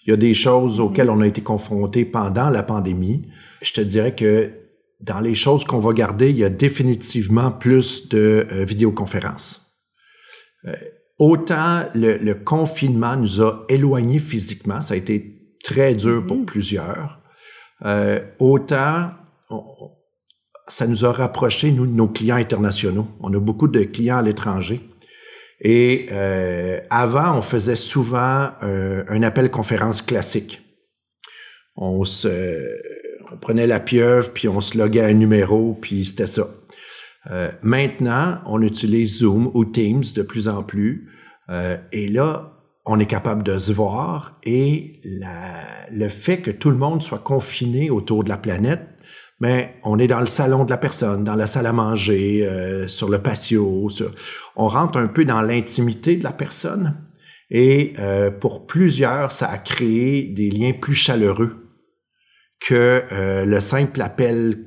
Il 0.05 0.09
y 0.09 0.13
a 0.13 0.17
des 0.17 0.33
choses 0.33 0.79
auxquelles 0.79 1.09
on 1.09 1.21
a 1.21 1.27
été 1.27 1.41
confronté 1.41 2.05
pendant 2.05 2.49
la 2.49 2.63
pandémie. 2.63 3.27
Je 3.61 3.73
te 3.73 3.81
dirais 3.81 4.15
que 4.15 4.51
dans 4.99 5.19
les 5.19 5.35
choses 5.35 5.63
qu'on 5.63 5.79
va 5.79 5.93
garder, 5.93 6.29
il 6.29 6.37
y 6.37 6.43
a 6.43 6.49
définitivement 6.49 7.51
plus 7.51 8.09
de 8.09 8.47
euh, 8.51 8.65
vidéoconférences. 8.65 9.77
Euh, 10.65 10.75
autant 11.19 11.83
le, 11.93 12.17
le, 12.17 12.35
confinement 12.35 13.15
nous 13.15 13.41
a 13.41 13.65
éloignés 13.69 14.19
physiquement, 14.19 14.81
ça 14.81 14.93
a 14.93 14.97
été 14.97 15.57
très 15.63 15.93
dur 15.93 16.25
pour 16.25 16.37
mm-hmm. 16.37 16.45
plusieurs, 16.45 17.19
euh, 17.85 18.19
autant 18.39 19.09
on, 19.49 19.63
ça 20.67 20.87
nous 20.87 21.05
a 21.05 21.11
rapprochés, 21.11 21.71
nous, 21.71 21.85
de 21.85 21.91
nos 21.91 22.07
clients 22.07 22.37
internationaux. 22.37 23.07
On 23.19 23.33
a 23.33 23.39
beaucoup 23.39 23.67
de 23.67 23.83
clients 23.83 24.17
à 24.17 24.21
l'étranger. 24.21 24.81
Et 25.63 26.07
euh, 26.11 26.79
avant, 26.89 27.37
on 27.37 27.41
faisait 27.41 27.77
souvent 27.77 28.49
euh, 28.63 29.03
un 29.07 29.23
appel 29.23 29.49
conférence 29.49 30.01
classique. 30.01 30.61
On 31.75 32.03
se, 32.03 32.77
on 33.31 33.37
prenait 33.37 33.65
la 33.65 33.79
pieuvre, 33.79 34.31
puis 34.31 34.47
on 34.47 34.61
se 34.61 34.77
loguait 34.77 35.01
un 35.01 35.13
numéro, 35.13 35.77
puis 35.81 36.05
c'était 36.05 36.27
ça. 36.27 36.47
Euh, 37.31 37.49
maintenant, 37.61 38.39
on 38.45 38.61
utilise 38.61 39.19
Zoom 39.19 39.49
ou 39.53 39.63
Teams 39.65 40.03
de 40.13 40.21
plus 40.21 40.49
en 40.49 40.63
plus. 40.63 41.09
Euh, 41.49 41.77
et 41.93 42.07
là, 42.09 42.53
on 42.85 42.99
est 42.99 43.05
capable 43.05 43.43
de 43.43 43.57
se 43.57 43.71
voir 43.71 44.39
et 44.43 44.99
la, 45.05 45.63
le 45.91 46.09
fait 46.09 46.39
que 46.39 46.51
tout 46.51 46.69
le 46.69 46.75
monde 46.75 47.01
soit 47.01 47.19
confiné 47.19 47.89
autour 47.89 48.25
de 48.25 48.29
la 48.29 48.37
planète 48.37 48.81
mais 49.39 49.75
on 49.83 49.99
est 49.99 50.07
dans 50.07 50.19
le 50.19 50.27
salon 50.27 50.63
de 50.63 50.69
la 50.69 50.77
personne, 50.77 51.23
dans 51.23 51.35
la 51.35 51.47
salle 51.47 51.65
à 51.65 51.73
manger, 51.73 52.47
euh, 52.47 52.87
sur 52.87 53.09
le 53.09 53.19
patio. 53.19 53.89
Sur... 53.89 54.11
On 54.55 54.67
rentre 54.67 54.97
un 54.97 55.07
peu 55.07 55.25
dans 55.25 55.41
l'intimité 55.41 56.15
de 56.15 56.23
la 56.23 56.31
personne. 56.31 56.95
Et 57.49 57.93
euh, 57.99 58.31
pour 58.31 58.65
plusieurs, 58.65 59.31
ça 59.31 59.49
a 59.49 59.57
créé 59.57 60.23
des 60.23 60.49
liens 60.49 60.71
plus 60.71 60.95
chaleureux 60.95 61.57
que 62.59 63.03
euh, 63.11 63.45
le 63.45 63.59
simple 63.59 64.01
appel 64.01 64.57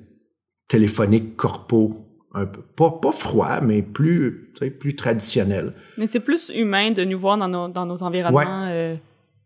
téléphonique 0.68 1.36
corpo. 1.36 2.02
Un 2.34 2.44
peu, 2.44 2.60
pas, 2.60 2.90
pas 2.90 3.12
froid, 3.12 3.62
mais 3.62 3.80
plus, 3.80 4.52
plus 4.78 4.94
traditionnel. 4.94 5.72
Mais 5.96 6.06
c'est 6.06 6.20
plus 6.20 6.52
humain 6.54 6.90
de 6.90 7.02
nous 7.02 7.18
voir 7.18 7.38
dans 7.38 7.48
nos, 7.48 7.68
dans 7.68 7.86
nos 7.86 8.02
environnements 8.02 8.68
ouais. 8.68 9.00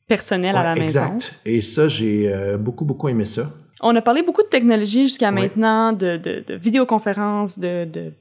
personnels 0.08 0.54
ouais, 0.56 0.60
à 0.60 0.64
la 0.64 0.74
maison. 0.74 1.14
Exact. 1.14 1.40
Et 1.46 1.60
ça, 1.60 1.86
j'ai 1.86 2.56
beaucoup, 2.58 2.84
beaucoup 2.84 3.08
aimé 3.08 3.26
ça. 3.26 3.48
On 3.82 3.96
a 3.96 4.02
parlé 4.02 4.22
beaucoup 4.22 4.42
de 4.42 4.48
technologie 4.48 5.02
jusqu'à 5.02 5.30
oui. 5.30 5.42
maintenant, 5.42 5.92
de, 5.92 6.16
de, 6.16 6.44
de 6.46 6.54
vidéoconférences, 6.54 7.58
de, 7.58 7.84
de, 7.84 8.12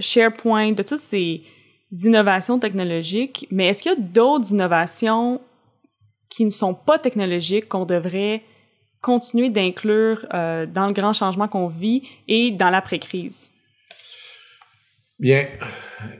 SharePoint, 0.00 0.72
de 0.72 0.82
toutes 0.82 0.98
ces 0.98 1.42
innovations 1.92 2.58
technologiques. 2.58 3.46
Mais 3.50 3.66
est-ce 3.66 3.82
qu'il 3.82 3.92
y 3.92 3.94
a 3.94 3.98
d'autres 3.98 4.50
innovations 4.50 5.40
qui 6.30 6.44
ne 6.44 6.50
sont 6.50 6.74
pas 6.74 6.98
technologiques 6.98 7.68
qu'on 7.68 7.84
devrait 7.84 8.42
continuer 9.02 9.50
d'inclure 9.50 10.24
euh, 10.32 10.64
dans 10.64 10.86
le 10.86 10.92
grand 10.92 11.12
changement 11.12 11.48
qu'on 11.48 11.68
vit 11.68 12.02
et 12.28 12.50
dans 12.50 12.70
l'après-crise? 12.70 13.52
Bien, 15.18 15.46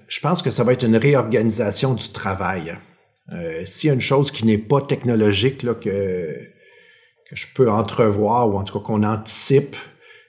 je 0.09 0.21
pense 0.21 0.43
que 0.43 0.51
ça 0.51 0.65
va 0.65 0.75
être 0.75 0.85
une 0.85 0.97
réorganisation 0.97 1.95
du 1.95 2.09
travail. 2.11 2.77
Euh, 3.33 3.63
S'il 3.65 3.89
y 3.89 3.91
a 3.91 3.95
une 3.95 4.01
chose 4.01 4.31
qui 4.31 4.45
n'est 4.45 4.59
pas 4.59 4.83
technologique, 4.83 5.63
là, 5.63 5.75
que 5.75 6.52
je 7.33 7.47
peux 7.55 7.71
entrevoir 7.71 8.49
ou 8.49 8.57
en 8.57 8.65
tout 8.65 8.79
cas 8.79 8.85
qu'on 8.85 9.03
anticipe, 9.03 9.77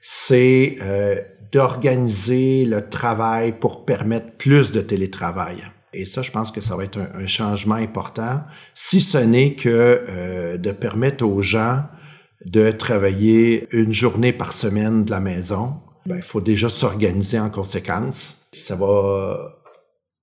c'est 0.01 0.77
euh, 0.81 1.15
d'organiser 1.51 2.65
le 2.65 2.87
travail 2.89 3.53
pour 3.53 3.85
permettre 3.85 4.33
plus 4.37 4.71
de 4.71 4.81
télétravail. 4.81 5.57
Et 5.93 6.05
ça, 6.05 6.21
je 6.21 6.31
pense 6.31 6.49
que 6.49 6.59
ça 6.59 6.75
va 6.75 6.85
être 6.85 6.97
un, 6.97 7.07
un 7.13 7.27
changement 7.27 7.75
important, 7.75 8.41
si 8.73 8.99
ce 8.99 9.19
n'est 9.19 9.53
que 9.53 9.69
euh, 10.09 10.57
de 10.57 10.71
permettre 10.71 11.25
aux 11.25 11.41
gens 11.41 11.83
de 12.45 12.71
travailler 12.71 13.67
une 13.71 13.93
journée 13.93 14.33
par 14.33 14.53
semaine 14.53 15.05
de 15.05 15.11
la 15.11 15.19
maison. 15.19 15.75
Ben, 16.05 16.17
il 16.17 16.21
faut 16.21 16.41
déjà 16.41 16.69
s'organiser 16.69 17.39
en 17.39 17.49
conséquence. 17.49 18.47
Ça 18.51 18.75
va 18.75 19.61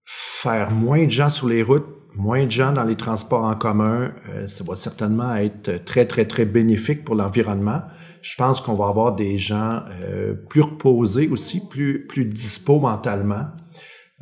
faire 0.06 0.70
moins 0.70 1.04
de 1.04 1.10
gens 1.10 1.30
sur 1.30 1.48
les 1.48 1.62
routes, 1.62 1.88
moins 2.16 2.44
de 2.44 2.50
gens 2.50 2.72
dans 2.72 2.84
les 2.84 2.96
transports 2.96 3.44
en 3.44 3.54
commun, 3.54 4.12
euh, 4.28 4.48
ça 4.48 4.64
va 4.64 4.76
certainement 4.76 5.34
être 5.36 5.84
très, 5.84 6.06
très, 6.06 6.24
très 6.24 6.44
bénéfique 6.44 7.04
pour 7.04 7.14
l'environnement. 7.14 7.82
Je 8.22 8.34
pense 8.36 8.60
qu'on 8.60 8.74
va 8.74 8.88
avoir 8.88 9.14
des 9.14 9.38
gens 9.38 9.82
euh, 10.04 10.34
plus 10.34 10.62
reposés 10.62 11.28
aussi, 11.28 11.66
plus, 11.68 12.06
plus 12.06 12.24
dispo 12.24 12.78
mentalement. 12.78 13.46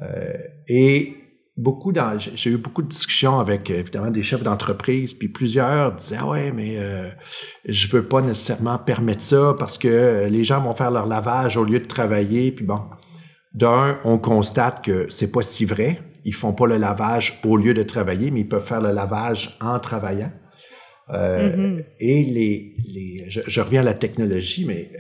Euh, 0.01 0.33
et 0.69 1.17
beaucoup 1.57 1.91
dans, 1.91 2.17
j'ai 2.19 2.51
eu 2.51 2.57
beaucoup 2.57 2.83
de 2.83 2.89
discussions 2.89 3.41
avec 3.41 3.69
évidemment 3.69 4.13
des 4.13 4.23
chefs 4.23 4.45
d'entreprise, 4.45 5.13
puis 5.15 5.29
plusieurs 5.29 5.93
disaient 5.93 6.19
ah 6.21 6.29
ouais 6.29 6.53
mais 6.53 6.77
euh, 6.79 7.11
je 7.65 7.89
veux 7.89 8.05
pas 8.05 8.23
nécessairement 8.23 8.79
permettre 8.79 9.23
ça 9.23 9.57
parce 9.59 9.77
que 9.77 10.29
les 10.31 10.45
gens 10.45 10.61
vont 10.61 10.75
faire 10.75 10.93
leur 10.93 11.07
lavage 11.07 11.57
au 11.57 11.65
lieu 11.65 11.81
de 11.81 11.87
travailler, 11.87 12.53
puis 12.53 12.65
bon. 12.65 12.81
D'un, 13.55 13.99
on 14.05 14.19
constate 14.19 14.85
que 14.85 15.07
c'est 15.11 15.33
pas 15.33 15.43
si 15.43 15.65
vrai. 15.65 16.01
Ils 16.25 16.35
font 16.35 16.53
pas 16.53 16.67
le 16.67 16.77
lavage 16.77 17.41
au 17.45 17.57
lieu 17.57 17.75
de 17.75 17.83
travailler, 17.83 18.31
mais 18.31 18.41
ils 18.41 18.49
peuvent 18.49 18.67
faire 18.67 18.81
le 18.81 18.93
lavage 18.93 19.57
en 19.61 19.79
travaillant. 19.79 20.33
Euh, 21.11 21.79
mm-hmm. 21.79 21.85
Et 22.01 22.25
les, 22.25 22.75
les 22.87 23.31
je, 23.31 23.41
je, 23.47 23.61
reviens 23.61 23.81
à 23.81 23.85
la 23.85 23.95
technologie, 23.95 24.65
mais 24.67 24.91
euh, 24.95 24.99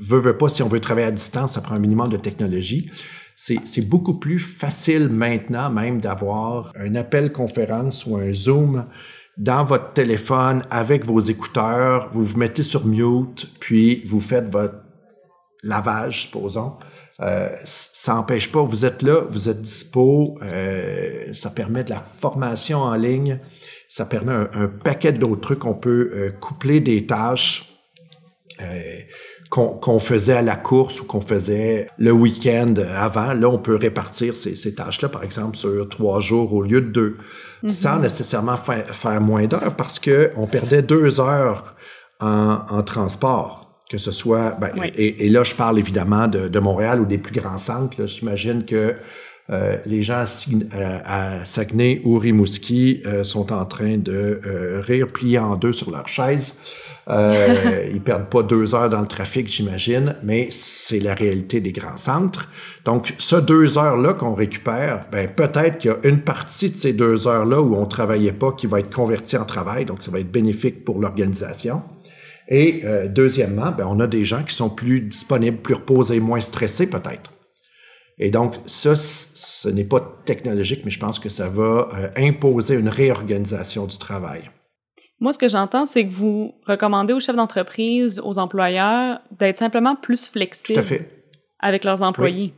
veut, 0.00 0.20
veut 0.20 0.38
pas, 0.38 0.48
si 0.48 0.62
on 0.62 0.68
veut 0.68 0.80
travailler 0.80 1.08
à 1.08 1.10
distance, 1.10 1.54
ça 1.54 1.60
prend 1.60 1.74
un 1.74 1.80
minimum 1.80 2.08
de 2.08 2.16
technologie 2.16 2.90
c'est 3.34 3.88
beaucoup 3.88 4.18
plus 4.18 4.38
facile 4.38 5.08
maintenant 5.08 5.70
même 5.70 6.00
d'avoir 6.00 6.72
un 6.76 6.94
appel 6.94 7.32
conférence 7.32 8.06
ou 8.06 8.16
un 8.16 8.32
Zoom 8.32 8.86
dans 9.38 9.64
votre 9.64 9.92
téléphone 9.94 10.62
avec 10.70 11.04
vos 11.06 11.20
écouteurs, 11.20 12.10
vous 12.12 12.22
vous 12.22 12.36
mettez 12.36 12.62
sur 12.62 12.86
mute, 12.86 13.50
puis 13.58 14.04
vous 14.04 14.20
faites 14.20 14.50
votre 14.50 14.74
lavage, 15.62 16.24
supposons. 16.24 16.74
Euh, 17.22 17.48
ça 17.64 18.14
n'empêche 18.14 18.50
pas, 18.50 18.62
vous 18.62 18.84
êtes 18.84 19.02
là, 19.02 19.20
vous 19.28 19.48
êtes 19.48 19.62
dispo, 19.62 20.38
euh, 20.42 21.32
ça 21.32 21.50
permet 21.50 21.84
de 21.84 21.90
la 21.90 22.02
formation 22.20 22.78
en 22.78 22.94
ligne, 22.94 23.38
ça 23.88 24.06
permet 24.06 24.32
un, 24.32 24.66
paquet 24.66 25.12
d'autres 25.12 25.40
trucs, 25.40 25.64
on 25.64 25.74
peut 25.74 26.10
euh, 26.14 26.30
coupler 26.30 26.80
des 26.80 27.06
tâches. 27.06 27.68
Qu'on 29.50 29.98
faisait 29.98 30.34
à 30.34 30.42
la 30.42 30.54
course 30.54 31.00
ou 31.00 31.04
qu'on 31.04 31.20
faisait 31.20 31.86
le 31.98 32.12
week-end 32.12 32.72
avant. 32.96 33.34
Là, 33.34 33.48
on 33.48 33.58
peut 33.58 33.74
répartir 33.74 34.36
ces, 34.36 34.54
ces 34.54 34.74
tâches-là, 34.74 35.08
par 35.08 35.24
exemple, 35.24 35.56
sur 35.56 35.86
trois 35.88 36.20
jours 36.20 36.54
au 36.54 36.62
lieu 36.62 36.80
de 36.80 36.86
deux, 36.86 37.16
mm-hmm. 37.64 37.68
sans 37.68 37.98
nécessairement 37.98 38.56
faire, 38.56 39.20
moins 39.20 39.46
d'heures 39.46 39.74
parce 39.76 39.98
que 39.98 40.30
on 40.36 40.46
perdait 40.46 40.80
deux 40.80 41.20
heures 41.20 41.74
en, 42.20 42.60
en 42.70 42.82
transport 42.82 43.61
que 43.92 43.98
ce 43.98 44.10
soit, 44.10 44.52
ben, 44.52 44.70
et, 44.96 45.26
et, 45.26 45.28
là 45.28 45.44
je 45.44 45.54
parle 45.54 45.78
évidemment 45.78 46.26
de, 46.26 46.48
de 46.48 46.58
Montréal 46.58 47.02
ou 47.02 47.04
des 47.04 47.18
plus 47.18 47.38
grands 47.38 47.58
centres. 47.58 48.06
J'imagine 48.06 48.64
que 48.64 48.94
euh, 49.50 49.76
les 49.84 50.02
gens 50.02 50.24
à, 50.72 51.44
Saguenay 51.44 52.00
ou 52.04 52.16
Rimouski 52.16 53.02
euh, 53.04 53.22
sont 53.22 53.52
en 53.52 53.66
train 53.66 53.98
de 53.98 54.40
euh, 54.46 54.80
rire 54.80 55.08
pliés 55.08 55.38
en 55.38 55.56
deux 55.56 55.74
sur 55.74 55.90
leur 55.90 56.08
chaise 56.08 56.54
ils 57.92 58.00
perdent 58.00 58.30
pas 58.30 58.44
deux 58.44 58.76
heures 58.76 58.88
dans 58.88 59.00
le 59.00 59.08
trafic, 59.08 59.48
j'imagine, 59.48 60.14
mais 60.22 60.46
c'est 60.52 61.00
la 61.00 61.14
réalité 61.14 61.60
des 61.60 61.72
grands 61.72 61.98
centres. 61.98 62.48
Donc, 62.84 63.12
ce 63.18 63.34
deux 63.34 63.76
heures-là 63.76 64.14
qu'on 64.14 64.34
récupère, 64.34 65.06
ben, 65.10 65.28
peut-être 65.28 65.78
qu'il 65.78 65.90
y 65.90 65.94
a 65.94 65.96
une 66.08 66.20
partie 66.20 66.70
de 66.70 66.76
ces 66.76 66.92
deux 66.92 67.26
heures-là 67.26 67.60
où 67.60 67.74
on 67.74 67.86
travaillait 67.86 68.30
pas 68.32 68.52
qui 68.52 68.68
va 68.68 68.78
être 68.78 68.94
convertie 68.94 69.36
en 69.36 69.44
travail, 69.44 69.84
donc 69.84 70.04
ça 70.04 70.12
va 70.12 70.20
être 70.20 70.30
bénéfique 70.30 70.84
pour 70.84 71.00
l'organisation. 71.00 71.82
Et 72.52 72.82
euh, 72.84 73.08
deuxièmement, 73.08 73.72
ben, 73.72 73.86
on 73.88 73.98
a 73.98 74.06
des 74.06 74.26
gens 74.26 74.44
qui 74.44 74.54
sont 74.54 74.68
plus 74.68 75.00
disponibles, 75.00 75.56
plus 75.56 75.72
reposés, 75.72 76.20
moins 76.20 76.42
stressés 76.42 76.88
peut-être. 76.88 77.32
Et 78.18 78.30
donc, 78.30 78.56
ça, 78.66 78.94
ce 78.94 79.70
n'est 79.70 79.86
pas 79.86 80.00
technologique, 80.26 80.82
mais 80.84 80.90
je 80.90 80.98
pense 80.98 81.18
que 81.18 81.30
ça 81.30 81.48
va 81.48 81.88
euh, 81.94 82.08
imposer 82.18 82.74
une 82.74 82.90
réorganisation 82.90 83.86
du 83.86 83.96
travail. 83.96 84.50
Moi, 85.18 85.32
ce 85.32 85.38
que 85.38 85.48
j'entends, 85.48 85.86
c'est 85.86 86.04
que 86.04 86.12
vous 86.12 86.54
recommandez 86.66 87.14
aux 87.14 87.20
chefs 87.20 87.36
d'entreprise, 87.36 88.20
aux 88.22 88.38
employeurs, 88.38 89.20
d'être 89.30 89.56
simplement 89.56 89.96
plus 89.96 90.26
flexibles 90.28 91.06
avec 91.58 91.84
leurs 91.84 92.02
employés. 92.02 92.52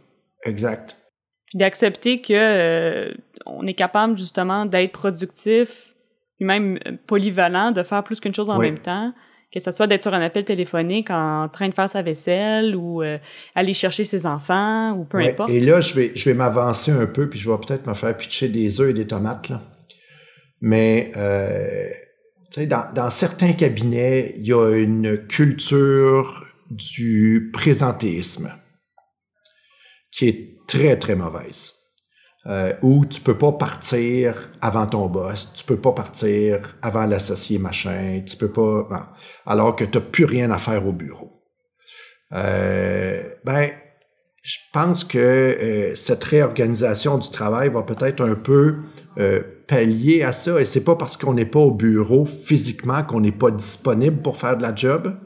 Exact. 0.45 0.99
Puis 1.47 1.59
d'accepter 1.59 2.21
que 2.21 2.33
euh, 2.33 3.15
on 3.47 3.65
est 3.69 3.75
capable 3.75 4.19
justement 4.19 4.67
d'être 4.67 4.91
productif, 4.91 5.95
puis 6.37 6.47
même 6.47 6.81
polyvalent, 7.07 7.71
de 7.71 7.85
faire 7.85 8.03
plus 8.03 8.19
qu'une 8.19 8.35
chose 8.35 8.51
en 8.51 8.59
même 8.59 8.81
temps, 8.81 9.15
que 9.55 9.61
ce 9.61 9.71
soit 9.71 9.87
d'être 9.87 10.03
sur 10.03 10.13
un 10.13 10.21
appel 10.21 10.45
téléphonique 10.45 11.11
en 11.11 11.49
train 11.49 11.69
de 11.69 11.75
faire 11.75 11.89
sa 11.89 12.03
vaisselle 12.03 12.75
ou 12.75 13.03
euh, 13.03 13.19
aller 13.55 13.73
chercher 13.73 14.03
ses 14.03 14.27
enfants 14.27 14.93
ou 14.93 15.05
peu 15.05 15.19
importe. 15.19 15.49
Et 15.49 15.61
là, 15.61 15.81
je 15.81 15.95
vais, 15.95 16.11
je 16.17 16.29
vais 16.29 16.35
m'avancer 16.35 16.91
un 16.91 17.07
peu, 17.07 17.29
puis 17.29 17.39
je 17.39 17.49
vais 17.49 17.57
peut-être 17.59 17.87
me 17.87 17.95
faire 17.95 18.17
pitcher 18.17 18.49
des 18.49 18.81
œufs 18.81 18.91
et 18.91 18.93
des 18.93 19.07
tomates. 19.07 19.49
Là. 19.51 19.63
Mais 20.61 21.13
euh, 21.17 21.89
dans, 22.67 22.93
dans 22.93 23.11
certains 23.11 23.53
cabinets, 23.53 24.35
il 24.39 24.47
y 24.47 24.53
a 24.53 24.77
une 24.77 25.25
culture 25.29 26.45
du 26.71 27.51
présentéisme 27.53 28.53
qui 30.11 30.29
est 30.29 30.57
très, 30.67 30.99
très 30.99 31.15
mauvaise. 31.15 31.75
Euh, 32.47 32.75
où 32.83 33.07
tu 33.07 33.23
peux 33.23 33.39
pas 33.39 33.53
partir 33.53 34.51
avant 34.61 34.87
ton 34.87 35.09
boss, 35.09 35.55
tu 35.55 35.65
peux 35.65 35.79
pas 35.79 35.93
partir 35.93 36.77
avant 36.83 37.07
l'associé 37.07 37.59
machin, 37.59 38.21
tu 38.27 38.37
peux 38.37 38.53
pas, 38.53 39.15
alors 39.47 39.75
que 39.75 39.85
tu 39.85 39.97
n'as 39.97 40.05
plus 40.05 40.27
rien 40.27 40.51
à 40.51 40.59
faire 40.59 40.87
au 40.87 40.93
bureau. 40.93 41.35
Euh, 42.35 43.23
ben, 43.45 43.71
je 44.43 44.59
pense 44.73 45.05
que 45.05 45.19
euh, 45.19 45.95
cette 45.95 46.25
réorganisation 46.25 47.17
du 47.19 47.31
travail 47.31 47.71
va 47.71 47.83
peut-être 47.83 48.21
un 48.21 48.35
peu 48.35 48.77
euh, 49.19 49.41
pallier 49.67 50.23
à 50.23 50.33
ça. 50.33 50.61
Et 50.61 50.65
c'est 50.65 50.85
pas 50.85 50.97
parce 50.97 51.17
qu'on 51.17 51.35
n'est 51.35 51.47
pas 51.47 51.61
au 51.61 51.73
bureau 51.73 52.27
physiquement 52.27 53.03
qu'on 53.05 53.21
n'est 53.21 53.33
pas 53.33 53.51
disponible 53.51 54.21
pour 54.21 54.37
faire 54.37 54.57
de 54.57 54.63
la 54.63 54.75
job. 54.75 55.17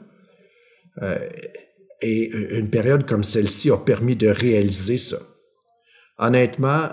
Et 2.01 2.29
une 2.57 2.69
période 2.69 3.05
comme 3.05 3.23
celle-ci 3.23 3.71
a 3.71 3.77
permis 3.77 4.17
de 4.17 4.27
réaliser 4.27 4.97
ça. 4.97 5.17
Honnêtement, 6.17 6.89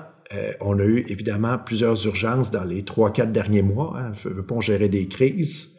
on 0.60 0.78
a 0.78 0.84
eu 0.84 1.04
évidemment 1.08 1.58
plusieurs 1.58 2.04
urgences 2.06 2.50
dans 2.50 2.64
les 2.64 2.84
trois, 2.84 3.12
quatre 3.12 3.32
derniers 3.32 3.62
mois. 3.62 3.94
Hein, 3.96 4.12
veut 4.24 4.44
pas 4.44 4.60
gérer 4.60 4.88
des 4.88 5.08
crises. 5.08 5.76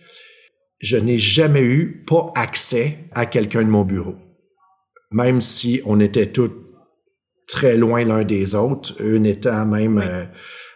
Je 0.79 0.97
n'ai 0.97 1.17
jamais 1.17 1.63
eu 1.63 2.03
pas 2.07 2.31
accès 2.35 3.09
à 3.11 3.25
quelqu'un 3.25 3.63
de 3.63 3.69
mon 3.69 3.83
bureau 3.83 4.15
même 5.11 5.41
si 5.41 5.81
on 5.85 5.99
était 5.99 6.27
tous 6.27 6.51
très 7.47 7.77
loin 7.77 8.03
l'un 8.03 8.23
des 8.23 8.55
autres, 8.55 8.95
eux 9.01 9.23
étant 9.25 9.65
même 9.65 9.99
euh, 9.99 10.25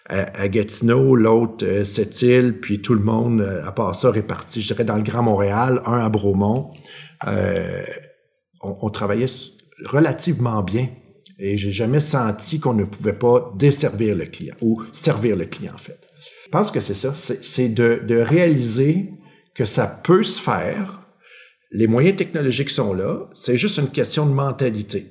à, 0.07 0.47
Gatineau, 0.47 1.15
l'autre 1.15 1.65
euh, 1.65 1.83
Sept-Îles, 1.83 2.59
puis 2.59 2.81
tout 2.81 2.93
le 2.93 3.01
monde, 3.01 3.41
euh, 3.41 3.65
à 3.65 3.71
part 3.71 3.95
ça, 3.95 4.09
réparti, 4.09 4.61
je 4.61 4.67
dirais, 4.67 4.83
dans 4.83 4.95
le 4.95 5.03
Grand 5.03 5.23
Montréal, 5.23 5.81
un 5.85 5.99
à 5.99 6.09
Bromont. 6.09 6.71
Euh, 7.27 7.83
on, 8.61 8.77
on, 8.81 8.89
travaillait 8.89 9.31
relativement 9.85 10.63
bien 10.63 10.87
et 11.41 11.57
j'ai 11.57 11.71
jamais 11.71 11.99
senti 11.99 12.59
qu'on 12.59 12.75
ne 12.75 12.85
pouvait 12.85 13.13
pas 13.13 13.51
desservir 13.57 14.15
le 14.15 14.25
client 14.25 14.55
ou 14.61 14.81
servir 14.91 15.35
le 15.35 15.45
client, 15.45 15.73
en 15.73 15.79
fait. 15.79 15.99
Je 16.45 16.49
pense 16.51 16.69
que 16.69 16.79
c'est 16.79 16.93
ça, 16.93 17.13
c'est 17.15 17.69
de, 17.69 18.21
réaliser 18.21 19.09
que 19.55 19.65
ça 19.65 19.87
peut 19.87 20.23
se 20.23 20.39
faire. 20.39 21.01
Les 21.71 21.87
moyens 21.87 22.15
technologiques 22.15 22.69
sont 22.69 22.93
là, 22.93 23.27
c'est 23.33 23.57
juste 23.57 23.79
une 23.79 23.89
question 23.89 24.25
de 24.25 24.33
mentalité. 24.33 25.07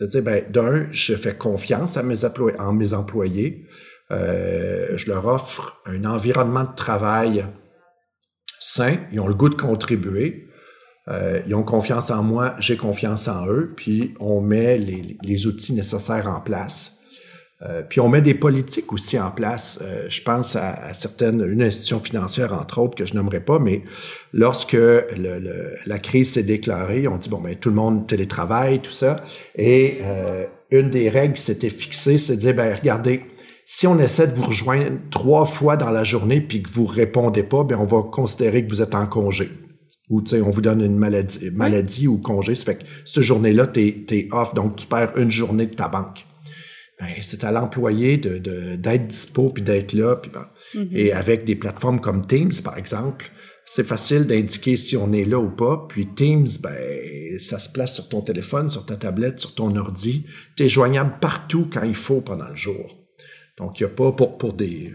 De 0.00 0.06
dire, 0.06 0.22
ben, 0.22 0.44
d'un, 0.50 0.86
je 0.92 1.14
fais 1.14 1.34
confiance 1.34 1.96
à 1.96 2.02
mes 2.02 2.24
employés, 2.24 2.60
en 2.60 2.72
mes 2.72 2.92
employés, 2.92 3.66
euh, 4.10 4.96
je 4.96 5.06
leur 5.06 5.26
offre 5.26 5.80
un 5.86 6.04
environnement 6.04 6.64
de 6.64 6.74
travail 6.74 7.46
sain, 8.60 8.98
ils 9.12 9.20
ont 9.20 9.28
le 9.28 9.34
goût 9.34 9.48
de 9.48 9.54
contribuer, 9.54 10.48
euh, 11.08 11.40
ils 11.46 11.54
ont 11.54 11.62
confiance 11.62 12.10
en 12.10 12.22
moi, 12.22 12.54
j'ai 12.58 12.76
confiance 12.76 13.28
en 13.28 13.46
eux, 13.46 13.72
puis 13.76 14.14
on 14.20 14.40
met 14.40 14.78
les, 14.78 15.16
les 15.22 15.46
outils 15.46 15.74
nécessaires 15.74 16.28
en 16.28 16.40
place 16.40 16.94
euh, 17.62 17.82
puis 17.88 18.00
on 18.00 18.08
met 18.08 18.20
des 18.20 18.34
politiques 18.34 18.92
aussi 18.92 19.18
en 19.18 19.30
place. 19.30 19.78
Euh, 19.82 20.06
je 20.08 20.22
pense 20.22 20.56
à, 20.56 20.92
certaines, 20.92 21.40
une 21.40 21.62
institution 21.62 22.00
financière 22.00 22.52
entre 22.52 22.78
autres 22.78 22.94
que 22.94 23.06
je 23.06 23.14
nommerai 23.14 23.40
pas, 23.40 23.58
mais 23.58 23.82
lorsque 24.32 24.72
le, 24.72 25.74
la 25.86 25.98
crise 25.98 26.32
s'est 26.32 26.42
déclarée, 26.42 27.08
on 27.08 27.16
dit 27.16 27.28
bon 27.28 27.40
ben 27.40 27.54
tout 27.54 27.70
le 27.70 27.76
monde 27.76 28.06
télétravaille, 28.06 28.80
tout 28.80 28.92
ça, 28.92 29.16
et 29.56 29.98
euh, 30.02 30.44
une 30.70 30.90
des 30.90 31.08
règles 31.08 31.34
qui 31.34 31.42
s'était 31.42 31.70
fixée, 31.70 32.18
c'est 32.18 32.36
de 32.36 32.40
dire 32.40 32.54
ben 32.54 32.74
regardez, 32.74 33.22
si 33.64 33.86
on 33.86 33.98
essaie 33.98 34.26
de 34.26 34.34
vous 34.34 34.44
rejoindre 34.44 34.98
trois 35.10 35.46
fois 35.46 35.76
dans 35.76 35.90
la 35.90 36.04
journée 36.04 36.42
puis 36.42 36.62
que 36.62 36.70
vous 36.70 36.84
répondez 36.84 37.44
pas, 37.44 37.64
ben 37.64 37.78
on 37.78 37.86
va 37.86 38.02
considérer 38.02 38.66
que 38.66 38.70
vous 38.70 38.82
êtes 38.82 38.94
en 38.94 39.06
congé. 39.06 39.48
Ou 40.10 40.20
tu 40.20 40.30
sais, 40.30 40.40
on 40.42 40.50
vous 40.50 40.60
donne 40.60 40.82
une 40.82 40.98
maladie, 40.98 41.50
maladie 41.52 42.06
ou 42.08 42.18
congé, 42.18 42.54
ça 42.54 42.64
fait 42.66 42.76
que 42.76 42.84
cette 43.04 43.22
journée-là, 43.22 43.66
t'es 43.66 44.04
es 44.10 44.28
off, 44.32 44.54
donc 44.54 44.76
tu 44.76 44.86
perds 44.86 45.16
une 45.16 45.30
journée 45.30 45.66
de 45.66 45.74
ta 45.74 45.88
banque 45.88 46.26
ben, 47.00 47.08
c'est 47.20 47.44
à 47.44 47.50
l'employé 47.50 48.18
de, 48.18 48.76
d'être 48.76 49.08
dispo 49.08 49.48
puis 49.50 49.62
d'être 49.62 49.92
là. 49.92 50.16
Puis 50.16 50.30
mm-hmm. 50.74 50.96
Et 50.96 51.12
avec 51.12 51.44
des 51.44 51.56
plateformes 51.56 52.00
comme 52.00 52.26
Teams, 52.26 52.52
par 52.62 52.78
exemple, 52.78 53.30
c'est 53.66 53.84
facile 53.84 54.26
d'indiquer 54.26 54.76
si 54.76 54.96
on 54.96 55.12
est 55.12 55.24
là 55.24 55.38
ou 55.38 55.50
pas. 55.50 55.86
Puis 55.88 56.06
Teams, 56.06 56.48
ben, 56.60 57.38
ça 57.38 57.58
se 57.58 57.70
place 57.70 57.94
sur 57.94 58.08
ton 58.08 58.20
téléphone, 58.20 58.68
sur 58.68 58.86
ta 58.86 58.96
tablette, 58.96 59.40
sur 59.40 59.54
ton 59.54 59.74
ordi. 59.76 60.26
Tu 60.56 60.64
es 60.64 60.68
joignable 60.68 61.18
partout 61.20 61.68
quand 61.72 61.82
il 61.82 61.94
faut 61.96 62.20
pendant 62.20 62.48
le 62.48 62.56
jour. 62.56 62.98
Donc, 63.58 63.80
il 63.80 63.84
n'y 63.84 63.90
a 63.90 63.94
pas 63.94 64.12
pour, 64.12 64.38
pour 64.38 64.52
des 64.52 64.92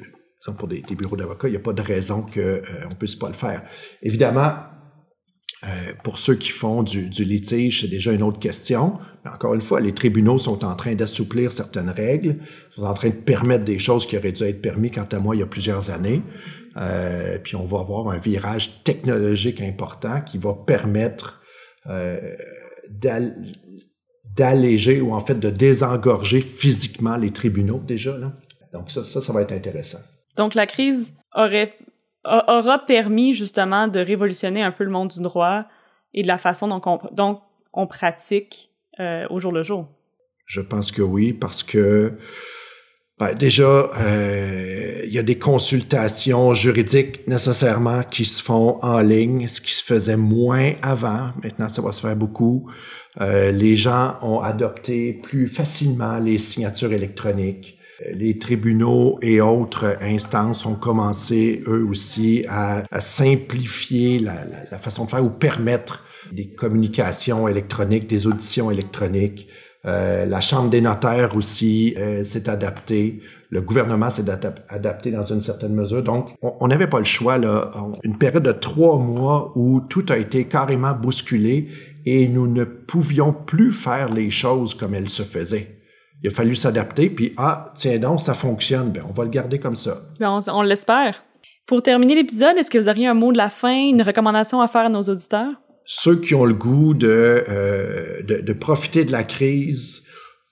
pour 0.58 0.68
des, 0.68 0.82
bureaux 0.98 1.18
d'avocats, 1.18 1.48
il 1.48 1.52
n'y 1.52 1.58
a 1.58 1.60
pas 1.62 1.74
de 1.74 1.82
raison 1.82 2.24
qu'on 2.24 2.40
euh, 2.40 2.62
ne 2.90 2.96
puisse 2.96 3.16
pas 3.16 3.28
le 3.28 3.36
faire. 3.36 3.62
Évidemment, 4.02 4.56
euh, 5.64 5.94
pour 6.04 6.18
ceux 6.18 6.36
qui 6.36 6.50
font 6.50 6.84
du, 6.84 7.10
litige, 7.10 7.82
c'est 7.82 7.88
déjà 7.88 8.14
une 8.14 8.24
autre 8.24 8.40
question. 8.40 8.98
Mais 9.26 9.32
encore 9.32 9.56
une 9.56 9.62
fois, 9.62 9.82
les 9.82 9.94
tribunaux 9.94 10.38
sont 10.38 10.64
en 10.64 10.76
train 10.76 10.96
d'assouplir 10.96 11.52
certaines 11.52 11.90
règles, 11.90 12.38
sont 12.76 12.86
en 12.86 12.94
train 12.94 13.10
de 13.10 13.16
permettre 13.16 13.66
des 13.66 13.78
choses 13.78 14.06
qui 14.06 14.18
auraient 14.18 14.32
dû 14.32 14.44
être 14.44 14.62
permis, 14.62 14.90
quant 14.90 15.08
à 15.12 15.20
moi, 15.20 15.36
il 15.36 15.40
y 15.40 15.44
a 15.44 15.48
plusieurs 15.48 15.90
années. 15.90 16.22
Euh, 16.78 17.40
puis 17.44 17.56
on 17.58 17.66
va 17.66 17.80
avoir 17.80 18.10
un 18.10 18.18
virage 18.18 18.84
technologique 18.84 19.60
important 19.60 20.22
qui 20.22 20.38
va 20.38 20.54
permettre 20.54 21.42
euh, 21.88 22.36
d'alléger 24.36 25.02
ou 25.02 25.14
en 25.14 25.26
fait 25.26 25.40
de 25.40 25.50
désengorger 25.50 26.40
physiquement 26.40 27.18
les 27.18 27.32
tribunaux 27.32 27.82
déjà. 27.86 28.18
Là. 28.18 28.34
Donc 28.72 28.92
ça, 28.92 29.04
ça 29.04 29.34
va 29.34 29.42
être 29.42 29.52
intéressant. 29.52 30.00
Donc 30.38 30.56
la 30.56 30.68
crise 30.68 31.14
aurait 31.36 31.74
aura 32.30 32.86
permis 32.86 33.34
justement 33.34 33.88
de 33.88 34.00
révolutionner 34.00 34.62
un 34.62 34.72
peu 34.72 34.84
le 34.84 34.92
monde 34.92 35.10
du 35.10 35.22
droit 35.22 35.66
et 36.14 36.24
de 36.24 36.28
la 36.28 36.38
façon 36.38 36.68
dont 36.68 37.42
on, 37.74 37.88
pratique 37.88 38.72
euh, 39.00 39.26
au 39.30 39.40
jour 39.40 39.52
le 39.52 39.64
jour. 39.64 39.88
Je 40.46 40.62
pense 40.62 40.92
que 40.92 41.02
oui, 41.02 41.34
parce 41.34 41.64
que 41.64 42.18
ben, 43.20 43.34
déjà, 43.34 43.64
euh, 44.00 45.02
il 45.06 45.14
y 45.14 45.20
a 45.20 45.24
des 45.24 45.38
consultations 45.38 46.54
juridiques 46.54 47.28
nécessairement 47.28 48.04
qui 48.04 48.24
se 48.24 48.42
font 48.42 48.80
en 48.82 49.02
ligne, 49.02 49.48
ce 49.50 49.60
qui 49.60 49.74
se 49.74 49.84
faisait 49.84 50.16
moins 50.16 50.72
avant. 50.82 51.32
Maintenant, 51.44 51.68
ça 51.68 51.82
va 51.82 51.92
se 51.92 52.02
faire 52.02 52.16
beaucoup. 52.16 52.72
Euh, 53.20 53.52
les 53.52 53.76
gens 53.76 54.18
ont 54.22 54.40
adopté 54.40 55.14
plus 55.14 55.48
facilement 55.48 56.18
les 56.18 56.38
signatures 56.38 56.94
électroniques. 56.94 57.79
Les 58.14 58.38
tribunaux 58.38 59.20
et 59.22 59.42
autres 59.42 59.98
instances 60.02 60.66
ont 60.66 60.76
commencé, 60.76 61.64
eux 61.68 61.86
aussi, 61.90 62.46
à, 62.48 62.84
simplifier 63.00 64.20
la, 64.20 64.34
façon 64.78 65.06
de 65.06 65.10
faire 65.10 65.24
ou 65.24 65.30
permettre 65.30 66.04
des 66.32 66.50
communications 66.50 67.48
électroniques, 67.48 68.08
des 68.08 68.28
auditions 68.28 68.72
électroniques. 68.72 69.48
Euh, 69.86 70.26
la 70.26 70.42
Chambre 70.42 70.70
des 70.70 70.82
notaires 70.82 71.36
aussi 71.38 71.96
euh, 71.98 72.24
s'est 72.24 72.50
adaptée. 72.50 73.22
Le 73.50 73.62
gouvernement 73.62 74.10
s'est 74.10 74.26
adapté 74.70 75.12
dans 75.12 75.24
une 75.24 75.42
certaine 75.42 75.74
mesure. 75.74 76.04
Donc, 76.04 76.36
on 76.42 76.68
n'avait 76.68 76.88
pas 76.88 77.00
le 77.00 77.06
choix, 77.06 77.38
là. 77.38 77.72
Une 78.04 78.18
période 78.18 78.44
de 78.44 78.52
trois 78.52 79.00
mois 79.00 79.54
où 79.56 79.80
tout 79.80 80.06
a 80.10 80.18
été 80.18 80.46
carrément 80.46 80.94
bousculé 80.94 81.70
et 82.06 82.28
nous 82.28 82.48
ne 82.48 82.66
pouvions 82.66 83.34
plus 83.34 83.72
faire 83.72 84.14
les 84.14 84.30
choses 84.30 84.74
comme 84.74 84.94
elles 84.94 85.10
se 85.10 85.24
faisaient 85.24 85.79
il 86.22 86.28
a 86.28 86.32
fallu 86.32 86.56
s'adapter, 86.56 87.10
puis 87.10 87.34
ah, 87.38 87.72
tiens 87.76 87.98
donc, 87.98 88.20
ça 88.20 88.34
fonctionne, 88.34 88.92
ben 88.92 89.04
on 89.08 89.14
va 89.14 89.24
le 89.24 89.30
garder 89.30 89.60
comme 89.60 89.76
ça. 89.76 90.02
Ben, 90.20 90.42
on, 90.48 90.62
l'espère. 90.62 91.24
Pour 91.66 91.82
terminer 91.82 92.16
l'épisode, 92.16 92.58
est-ce 92.58 92.70
que 92.70 92.78
vous 92.78 92.90
auriez 92.90 93.08
un 93.08 93.14
mot 93.14 93.32
de 93.32 93.38
la 93.38 93.50
fin, 93.50 93.74
une 93.74 94.02
recommandation 94.02 94.62
à 94.62 94.68
faire 94.68 94.86
à 94.86 94.90
nos 94.90 95.04
auditeurs? 95.04 95.54
Ceux 95.86 96.20
qui 96.20 96.36
ont 96.36 96.46
le 96.46 96.54
goût 96.54 96.94
de, 96.94 97.44
euh, 97.48 98.22
de, 98.22 98.54
profiter 98.54 99.06
de 99.06 99.12
la 99.12 99.24
crise 99.24 100.04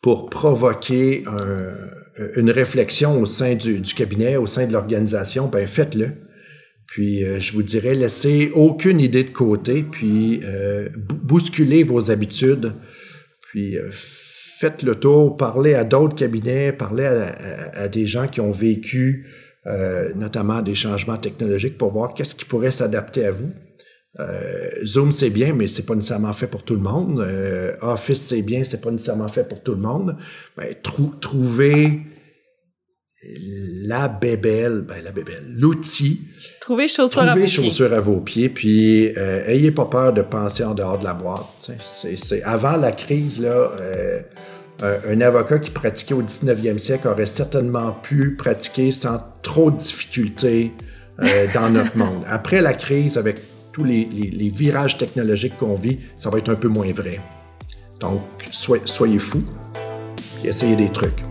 pour 0.01 0.29
provoquer 0.29 1.25
une 2.35 2.49
réflexion 2.49 3.21
au 3.21 3.25
sein 3.25 3.55
du, 3.55 3.81
cabinet, 3.81 4.37
au 4.37 4.47
sein 4.47 4.67
de 4.67 4.73
l'organisation, 4.73 5.47
ben 5.47 5.67
faites-le. 5.67 6.11
Puis 6.87 7.25
euh, 7.25 7.39
je 7.39 7.53
vous 7.53 7.63
dirais, 7.63 7.93
laissez 7.93 8.51
aucune 8.55 8.99
idée 9.01 9.25
de 9.25 9.31
côté, 9.31 9.83
puis 9.83 10.39
euh, 10.45 10.87
bousculez 10.95 11.83
vos 11.83 12.09
habitudes, 12.09 12.73
puis 13.41 13.77
faites 14.59 14.81
le 14.81 14.95
tour, 14.95 15.37
parlez 15.37 15.75
à 15.75 15.83
d'autres 15.83 16.15
cabinets, 16.15 16.71
parlez 16.71 17.05
à, 17.05 17.87
des 17.87 18.05
gens 18.05 18.27
qui 18.27 18.41
ont 18.41 18.51
vécu 18.51 19.27
euh, 19.67 20.11
notamment 20.15 20.61
des 20.61 20.75
changements 20.75 21.17
technologiques 21.17 21.77
pour 21.77 21.91
voir 21.91 22.13
qu'est-ce 22.13 22.33
qui 22.33 22.45
pourrait 22.45 22.71
s'adapter 22.71 23.25
à 23.25 23.31
vous. 23.31 23.51
Euh, 24.19 24.69
Zoom 24.83 25.11
c'est 25.11 25.29
bien, 25.29 25.53
mais 25.53 25.67
c'est 25.67 25.85
pas 25.85 25.93
nécessairement 25.93 26.33
fait 26.33 26.47
pour 26.47 26.63
tout 26.63 26.73
le 26.73 26.81
monde. 26.81 27.19
Euh, 27.19 27.75
Office 27.81 28.21
c'est 28.21 28.41
bien, 28.41 28.63
c'est 28.63 28.81
pas 28.81 28.89
nécessairement 28.89 29.27
fait 29.27 29.43
pour 29.43 29.61
tout 29.61 29.73
le 29.73 29.81
monde. 29.81 30.17
Ben, 30.55 30.73
trouvez 31.21 32.01
la 33.85 34.07
bébelle, 34.07 34.85
ben 34.87 35.03
la 35.03 35.11
bébelle, 35.11 35.45
l'outil. 35.49 36.21
Trouvez 36.67 36.89
chaussures 36.89 37.21
à 37.21 37.33
vos 37.33 37.47
chaussures 37.47 37.93
à 37.93 38.01
vos 38.01 38.19
pieds, 38.19 38.49
puis 38.49 39.13
euh, 39.15 39.47
ayez 39.47 39.71
pas 39.71 39.85
peur 39.85 40.11
de 40.11 40.21
penser 40.21 40.65
en 40.65 40.73
dehors 40.73 40.99
de 40.99 41.05
la 41.05 41.13
boîte. 41.13 41.71
C'est 41.79 42.43
avant 42.43 42.75
la 42.75 42.91
crise 42.91 43.39
là. 43.39 43.71
Euh, 43.79 44.19
un 45.09 45.21
avocat 45.21 45.59
qui 45.59 45.71
pratiquait 45.71 46.13
au 46.13 46.21
19e 46.21 46.77
siècle 46.77 47.07
aurait 47.07 47.25
certainement 47.25 47.93
pu 47.93 48.35
pratiquer 48.35 48.91
sans 48.91 49.17
trop 49.43 49.71
de 49.71 49.77
difficultés 49.77 50.73
euh, 51.21 51.47
dans 51.53 51.69
notre 51.69 51.97
monde. 51.97 52.25
Après 52.27 52.61
la 52.61 52.73
crise, 52.73 53.17
avec 53.17 53.37
tous 53.71 53.85
les, 53.85 54.51
virages 54.53 54.97
technologiques 54.97 55.57
qu'on 55.57 55.75
vit, 55.75 55.99
ça 56.17 56.29
va 56.29 56.37
être 56.39 56.49
un 56.49 56.55
peu 56.55 56.67
moins 56.67 56.91
vrai. 56.91 57.21
Donc, 58.01 58.23
soyez, 58.51 58.83
soyez 58.83 59.19
fous 59.19 59.45
et 60.43 60.49
essayez 60.49 60.75
des 60.75 60.89
trucs. 60.89 61.23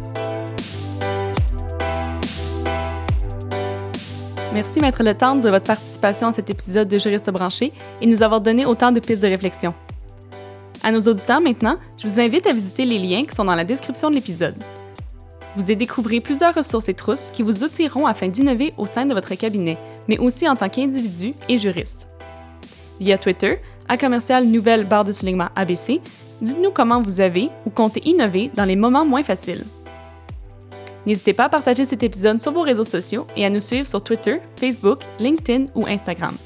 Merci, 4.56 4.80
Maître 4.80 5.02
Le 5.04 5.12
Tendre, 5.12 5.42
de 5.42 5.50
votre 5.50 5.66
participation 5.66 6.28
à 6.28 6.32
cet 6.32 6.48
épisode 6.48 6.88
de 6.88 6.98
Juriste 6.98 7.28
branché 7.28 7.74
et 8.00 8.06
nous 8.06 8.22
avoir 8.22 8.40
donné 8.40 8.64
autant 8.64 8.90
de 8.90 9.00
pistes 9.00 9.20
de 9.20 9.26
réflexion. 9.26 9.74
À 10.82 10.90
nos 10.90 11.00
auditeurs 11.00 11.42
maintenant, 11.42 11.76
je 11.98 12.08
vous 12.08 12.18
invite 12.20 12.46
à 12.46 12.54
visiter 12.54 12.86
les 12.86 12.98
liens 12.98 13.26
qui 13.26 13.34
sont 13.34 13.44
dans 13.44 13.54
la 13.54 13.64
description 13.64 14.08
de 14.08 14.14
l'épisode. 14.14 14.54
Vous 15.56 15.70
y 15.70 15.76
découvrirez 15.76 16.22
plusieurs 16.22 16.54
ressources 16.54 16.88
et 16.88 16.94
trousses 16.94 17.28
qui 17.30 17.42
vous 17.42 17.64
outilleront 17.64 18.06
afin 18.06 18.28
d'innover 18.28 18.72
au 18.78 18.86
sein 18.86 19.04
de 19.04 19.12
votre 19.12 19.34
cabinet, 19.34 19.76
mais 20.08 20.16
aussi 20.16 20.48
en 20.48 20.56
tant 20.56 20.70
qu'individu 20.70 21.34
et 21.50 21.58
juriste. 21.58 22.08
Via 22.98 23.18
Twitter, 23.18 23.58
à 23.90 23.98
commercial 23.98 24.46
nouvelle 24.46 24.86
barre 24.86 25.04
de 25.04 25.12
soulignement 25.12 25.50
ABC, 25.54 26.00
dites-nous 26.40 26.70
comment 26.70 27.02
vous 27.02 27.20
avez 27.20 27.50
ou 27.66 27.70
comptez 27.70 28.00
innover 28.08 28.50
dans 28.54 28.64
les 28.64 28.76
moments 28.76 29.04
moins 29.04 29.22
faciles. 29.22 29.66
N'hésitez 31.06 31.32
pas 31.32 31.44
à 31.44 31.48
partager 31.48 31.86
cet 31.86 32.02
épisode 32.02 32.42
sur 32.42 32.50
vos 32.52 32.62
réseaux 32.62 32.84
sociaux 32.84 33.26
et 33.36 33.46
à 33.46 33.50
nous 33.50 33.60
suivre 33.60 33.86
sur 33.86 34.02
Twitter, 34.02 34.40
Facebook, 34.56 35.00
LinkedIn 35.20 35.66
ou 35.74 35.86
Instagram. 35.86 36.36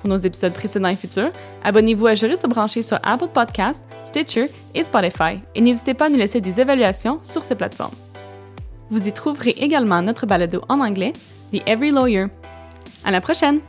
Pour 0.00 0.10
nos 0.10 0.16
épisodes 0.16 0.52
précédents 0.52 0.88
et 0.88 0.96
futurs, 0.96 1.30
abonnez-vous 1.62 2.08
à 2.08 2.16
Juriste 2.16 2.48
branché 2.48 2.82
sur 2.82 2.98
Apple 3.04 3.28
Podcasts, 3.32 3.84
Stitcher 4.04 4.46
et 4.74 4.82
Spotify 4.82 5.40
et 5.54 5.60
n'hésitez 5.60 5.94
pas 5.94 6.06
à 6.06 6.08
nous 6.08 6.16
laisser 6.16 6.40
des 6.40 6.60
évaluations 6.60 7.20
sur 7.22 7.44
ces 7.44 7.54
plateformes. 7.54 7.94
Vous 8.90 9.06
y 9.06 9.12
trouverez 9.12 9.54
également 9.60 10.02
notre 10.02 10.26
balado 10.26 10.62
en 10.68 10.80
anglais, 10.80 11.12
The 11.52 11.62
Every 11.66 11.92
Lawyer. 11.92 12.26
À 13.04 13.12
la 13.12 13.20
prochaine! 13.20 13.60